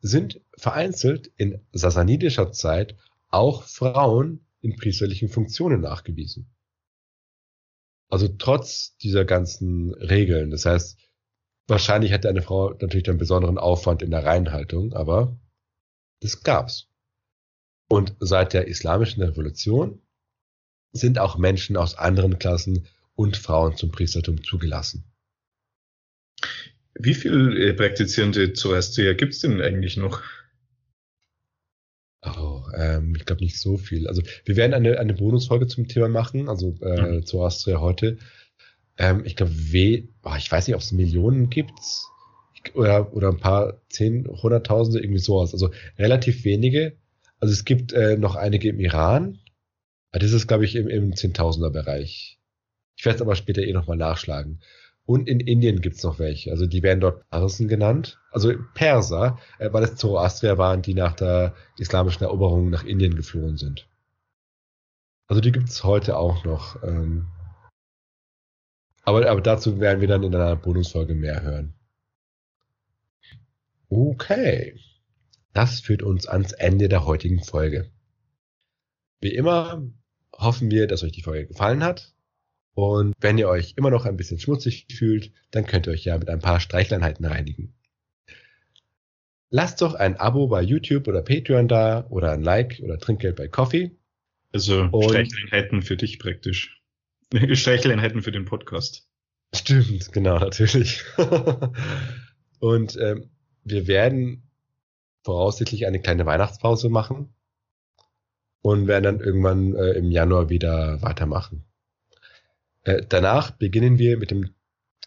sind 0.00 0.42
vereinzelt 0.58 1.32
in 1.36 1.64
sasanidischer 1.72 2.52
Zeit 2.52 2.96
auch 3.28 3.62
Frauen 3.62 4.46
in 4.60 4.76
priesterlichen 4.76 5.30
Funktionen 5.30 5.80
nachgewiesen. 5.80 6.54
Also 8.10 8.28
trotz 8.28 8.94
dieser 8.98 9.24
ganzen 9.24 9.94
Regeln. 9.94 10.50
Das 10.50 10.66
heißt, 10.66 10.98
wahrscheinlich 11.66 12.12
hatte 12.12 12.28
eine 12.28 12.42
Frau 12.42 12.74
natürlich 12.74 13.08
einen 13.08 13.16
besonderen 13.16 13.56
Aufwand 13.56 14.02
in 14.02 14.10
der 14.10 14.26
Reinhaltung, 14.26 14.92
aber 14.92 15.40
das 16.20 16.42
gab's. 16.42 16.88
Und 17.88 18.14
seit 18.20 18.52
der 18.52 18.68
islamischen 18.68 19.22
Revolution 19.22 20.01
sind 20.92 21.18
auch 21.18 21.38
Menschen 21.38 21.76
aus 21.76 21.96
anderen 21.96 22.38
Klassen 22.38 22.86
und 23.14 23.36
Frauen 23.36 23.76
zum 23.76 23.90
Priestertum 23.90 24.42
zugelassen. 24.44 25.04
Wie 26.94 27.14
viele 27.14 27.58
äh, 27.58 27.72
praktizierende 27.72 28.52
Zoroastrier 28.52 29.14
gibt 29.14 29.32
es 29.32 29.40
denn 29.40 29.60
eigentlich 29.60 29.96
noch? 29.96 30.22
Oh, 32.24 32.62
ähm, 32.76 33.14
ich 33.16 33.24
glaube 33.24 33.42
nicht 33.42 33.58
so 33.58 33.76
viel. 33.76 34.06
Also 34.06 34.22
wir 34.44 34.56
werden 34.56 34.74
eine, 34.74 34.98
eine 34.98 35.14
Bonusfolge 35.14 35.66
zum 35.66 35.88
Thema 35.88 36.08
machen, 36.08 36.48
also 36.48 36.76
äh, 36.82 37.16
mhm. 37.16 37.26
Zoroastrier 37.26 37.80
heute. 37.80 38.18
Ähm, 38.98 39.24
ich 39.24 39.36
glaube, 39.36 39.52
oh, 40.22 40.34
ich 40.36 40.52
weiß 40.52 40.66
nicht, 40.66 40.76
ob 40.76 40.82
es 40.82 40.92
Millionen 40.92 41.50
gibt 41.50 41.72
oder, 42.74 43.12
oder 43.14 43.28
ein 43.28 43.38
paar 43.38 43.80
zehn, 43.88 44.26
hunderttausende, 44.26 45.00
irgendwie 45.00 45.20
sowas. 45.20 45.52
Also 45.52 45.70
relativ 45.98 46.44
wenige. 46.44 46.96
Also 47.40 47.52
es 47.52 47.64
gibt 47.64 47.92
äh, 47.92 48.16
noch 48.16 48.36
einige 48.36 48.68
im 48.68 48.78
Iran. 48.78 49.40
Aber 50.12 50.20
das 50.20 50.32
ist, 50.32 50.46
glaube 50.46 50.64
ich, 50.64 50.76
im, 50.76 50.88
im 50.88 51.16
Zehntausender-Bereich. 51.16 52.38
Ich 52.96 53.04
werde 53.04 53.16
es 53.16 53.22
aber 53.22 53.34
später 53.34 53.62
eh 53.62 53.72
nochmal 53.72 53.96
nachschlagen. 53.96 54.60
Und 55.04 55.28
in 55.28 55.40
Indien 55.40 55.80
gibt's 55.80 56.02
noch 56.04 56.18
welche. 56.18 56.50
Also 56.52 56.66
die 56.66 56.82
werden 56.82 57.00
dort 57.00 57.28
Parsen 57.30 57.66
genannt. 57.66 58.20
Also 58.30 58.52
Perser, 58.74 59.38
äh, 59.58 59.72
weil 59.72 59.82
es 59.82 59.96
Zoroastrier 59.96 60.58
waren, 60.58 60.82
die 60.82 60.94
nach 60.94 61.14
der 61.14 61.54
islamischen 61.78 62.22
Eroberung 62.22 62.70
nach 62.70 62.84
Indien 62.84 63.16
geflohen 63.16 63.56
sind. 63.56 63.88
Also 65.26 65.40
die 65.40 65.50
gibt's 65.50 65.82
heute 65.82 66.16
auch 66.16 66.44
noch. 66.44 66.82
Ähm. 66.84 67.26
Aber, 69.02 69.28
aber 69.28 69.40
dazu 69.40 69.80
werden 69.80 70.00
wir 70.00 70.08
dann 70.08 70.22
in 70.22 70.34
einer 70.34 70.54
Bonusfolge 70.54 71.14
mehr 71.14 71.42
hören. 71.42 71.74
Okay. 73.88 74.78
Das 75.52 75.80
führt 75.80 76.02
uns 76.02 76.26
ans 76.26 76.52
Ende 76.52 76.88
der 76.88 77.04
heutigen 77.04 77.42
Folge. 77.42 77.90
Wie 79.20 79.34
immer 79.34 79.82
hoffen 80.42 80.70
wir, 80.70 80.86
dass 80.86 81.02
euch 81.02 81.12
die 81.12 81.22
Folge 81.22 81.46
gefallen 81.46 81.82
hat 81.82 82.12
und 82.74 83.14
wenn 83.20 83.38
ihr 83.38 83.48
euch 83.48 83.74
immer 83.76 83.90
noch 83.90 84.06
ein 84.06 84.16
bisschen 84.16 84.38
schmutzig 84.38 84.86
fühlt, 84.90 85.32
dann 85.50 85.66
könnt 85.66 85.86
ihr 85.86 85.92
euch 85.92 86.04
ja 86.04 86.16
mit 86.16 86.30
ein 86.30 86.40
paar 86.40 86.60
Streichleinheiten 86.60 87.24
reinigen. 87.26 87.74
Lasst 89.50 89.82
doch 89.82 89.94
ein 89.94 90.16
Abo 90.16 90.46
bei 90.46 90.62
YouTube 90.62 91.06
oder 91.08 91.20
Patreon 91.20 91.68
da 91.68 92.06
oder 92.08 92.32
ein 92.32 92.42
Like 92.42 92.80
oder 92.82 92.98
Trinkgeld 92.98 93.36
bei 93.36 93.48
Coffee. 93.48 93.90
Also 94.52 94.88
und 94.90 95.10
Streichleinheiten 95.10 95.82
für 95.82 95.96
dich 95.96 96.18
praktisch. 96.18 96.80
Streichleinheiten 97.52 98.22
für 98.22 98.32
den 98.32 98.46
Podcast. 98.46 99.06
Stimmt, 99.54 100.10
genau, 100.12 100.38
natürlich. 100.38 101.02
und 102.60 102.96
ähm, 102.96 103.28
wir 103.64 103.86
werden 103.86 104.50
voraussichtlich 105.24 105.86
eine 105.86 106.00
kleine 106.00 106.24
Weihnachtspause 106.24 106.88
machen 106.88 107.34
und 108.62 108.86
werden 108.86 109.04
dann 109.04 109.20
irgendwann 109.20 109.74
äh, 109.74 109.90
im 109.92 110.10
Januar 110.10 110.48
wieder 110.48 111.02
weitermachen. 111.02 111.64
Äh, 112.84 113.02
danach 113.08 113.50
beginnen 113.50 113.98
wir 113.98 114.16
mit 114.16 114.30
dem 114.30 114.54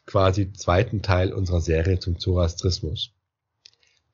quasi 0.06 0.54
zweiten 0.54 1.02
Teil 1.02 1.34
unserer 1.34 1.62
Serie 1.62 2.00
zum 2.00 2.20
Zoroastrismus. 2.20 3.12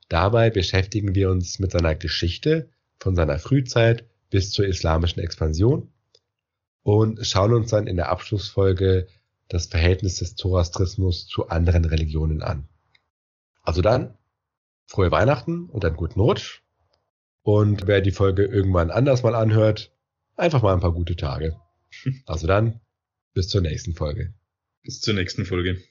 Dabei 0.08 0.50
beschäftigen 0.50 1.16
wir 1.16 1.30
uns 1.30 1.60
mit 1.60 1.72
seiner 1.72 1.96
Geschichte 1.96 2.70
von 3.00 3.16
seiner 3.16 3.40
Frühzeit 3.40 4.06
bis 4.30 4.52
zur 4.52 4.66
islamischen 4.66 5.22
Expansion 5.22 5.92
und 6.84 7.26
schauen 7.26 7.54
uns 7.54 7.70
dann 7.70 7.88
in 7.88 7.98
der 7.98 8.10
Abschlussfolge 8.10 9.08
das 9.48 9.68
Verhältnis 9.68 10.18
des 10.18 10.36
Zoroastrismus 10.36 11.28
zu 11.28 11.50
anderen 11.50 11.86
Religionen 11.86 12.42
an. 12.42 12.68
Also 13.64 13.82
dann, 13.82 14.18
frohe 14.86 15.12
Weihnachten 15.12 15.70
und 15.70 15.84
einen 15.86 15.98
guten 15.98 16.20
Rutsch. 16.20 16.62
Und 17.44 17.88
wer 17.88 18.02
die 18.02 18.12
Folge 18.12 18.46
irgendwann 18.46 18.92
anders 18.92 19.24
mal 19.24 19.36
anhört, 19.36 19.92
einfach 20.36 20.62
mal 20.62 20.74
ein 20.74 20.80
paar 20.80 20.94
gute 20.94 21.16
Tage. 21.16 21.56
Also 22.26 22.48
dann, 22.48 22.80
bis 23.34 23.50
zur 23.50 23.62
nächsten 23.62 23.94
Folge. 23.94 24.34
Bis 24.84 25.02
zur 25.02 25.14
nächsten 25.14 25.46
Folge. 25.46 25.82